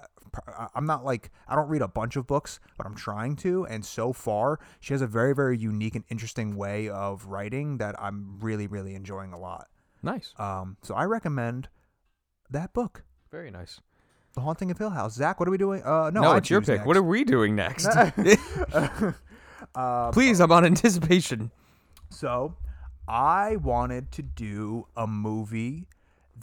I'm 0.75 0.87
not 0.87 1.05
like 1.05 1.31
I 1.47 1.55
don't 1.55 1.69
read 1.69 1.83
a 1.83 1.89
bunch 1.89 2.17
of 2.17 2.27
books, 2.27 2.61
but 2.79 2.87
I'm 2.87 2.95
trying 2.95 3.37
to. 3.37 3.67
And 3.67 3.85
so 3.85 4.15
far, 4.15 4.61
she 4.81 4.95
has 4.95 5.03
a 5.03 5.07
very 5.07 5.35
very 5.35 5.59
unique 5.59 5.97
and 5.97 6.05
interesting 6.09 6.57
way 6.57 6.89
of 6.89 7.27
writing 7.27 7.77
that 7.77 7.95
I'm 8.01 8.39
really 8.41 8.67
really 8.67 8.95
enjoying 8.95 9.35
a 9.35 9.39
lot. 9.39 9.69
Nice. 10.03 10.33
Um, 10.39 10.79
so 10.83 10.95
I 10.95 11.05
recommend 11.05 11.69
that 12.49 12.73
book, 12.73 13.05
Very 13.31 13.51
nice. 13.51 13.81
The 14.35 14.41
Haunting 14.41 14.71
of 14.71 14.79
Hill 14.79 14.91
House. 14.91 15.15
Zach, 15.15 15.39
what 15.39 15.49
are 15.49 15.53
we 15.53 15.59
doing? 15.59 15.83
Uh, 15.83 16.11
no, 16.11 16.23
No, 16.23 16.31
I 16.33 16.39
it's 16.39 16.51
your 16.51 16.61
choose 16.61 16.79
pick. 16.79 16.87
What 16.87 16.97
are 16.97 17.03
we 17.03 17.25
doing 17.25 17.55
next? 17.55 17.87
next. 17.87 18.39
uh, 19.75 20.11
Please, 20.13 20.41
I'm 20.41 20.51
on 20.53 20.65
anticipation. 20.65 21.51
So, 22.11 22.57
I 23.09 23.57
wanted 23.57 24.11
to 24.13 24.23
do 24.23 24.87
a 24.97 25.07
movie 25.07 25.87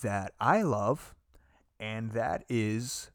that 0.01 0.33
I 0.39 0.61
love, 0.61 1.13
and 1.79 2.11
that 2.11 2.45
is 2.47 3.11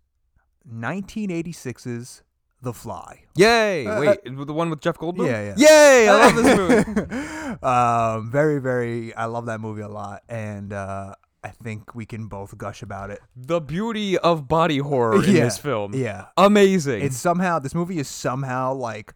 1986's 0.71 2.23
The 2.62 2.73
Fly. 2.75 3.25
Yay! 3.37 3.87
Uh, 3.87 4.01
Wait, 4.01 4.19
the 4.25 4.53
one 4.53 4.69
with 4.71 4.81
Jeff 4.81 4.99
Goldblum? 4.99 5.27
Yeah, 5.27 5.55
yeah. 5.57 5.69
Yay! 5.69 6.09
I 6.09 6.27
love 6.27 6.37
this 6.45 6.57
movie. 6.59 7.62
um, 7.62 8.31
very, 8.31 8.61
very. 8.61 9.15
I 9.15 9.25
love 9.27 9.47
that 9.47 9.61
movie 9.61 9.83
a 9.83 9.89
lot, 9.89 10.23
and 10.29 10.73
uh, 10.73 11.15
I 11.47 11.51
think 11.63 11.95
we 11.95 12.05
can 12.07 12.27
both 12.29 12.57
gush 12.59 12.83
about 12.83 13.11
it. 13.11 13.21
the 13.37 13.61
beauty 13.61 14.19
of 14.19 14.49
body 14.49 14.79
horror 14.79 15.23
in 15.25 15.35
Yeah, 15.37 15.45
this 15.45 15.59
film. 15.59 15.95
Yeah, 15.95 16.27
Amazing. 16.37 17.03
it's 17.03 17.17
somehow 17.17 17.59
this 17.61 17.75
movie 17.75 17.99
is 17.99 18.09
somehow 18.09 18.75
like 18.75 19.15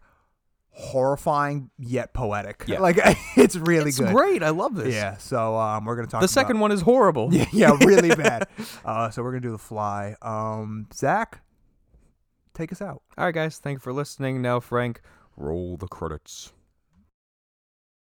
horrifying 0.73 1.69
yet 1.77 2.13
poetic. 2.13 2.63
Yeah. 2.67 2.79
like 2.79 2.97
it's 3.37 3.55
really 3.57 3.89
It's 3.89 3.99
good. 3.99 4.13
great. 4.13 4.41
I 4.43 4.49
love 4.49 4.75
this. 4.75 4.93
Yeah, 4.93 5.17
so 5.17 5.55
um, 5.57 5.85
we're 5.85 5.95
gonna 5.95 6.07
talk. 6.07 6.21
The 6.21 6.25
about- 6.25 6.29
second 6.29 6.59
one 6.59 6.71
is 6.71 6.81
horrible. 6.81 7.29
Yeah, 7.33 7.45
yeah, 7.51 7.77
really 7.85 8.09
bad. 8.15 8.47
Uh, 8.85 9.09
so 9.09 9.21
we're 9.23 9.31
gonna 9.31 9.41
do 9.41 9.51
the 9.51 9.57
fly. 9.57 10.15
Um, 10.21 10.87
Zach, 10.93 11.41
take 12.53 12.71
us 12.71 12.81
out. 12.81 13.01
All 13.17 13.25
right, 13.25 13.33
guys. 13.33 13.57
Thank 13.57 13.75
you 13.77 13.79
for 13.81 13.93
listening. 13.93 14.41
Now, 14.41 14.59
Frank, 14.59 15.01
roll 15.35 15.77
the 15.77 15.87
credits. 15.87 16.53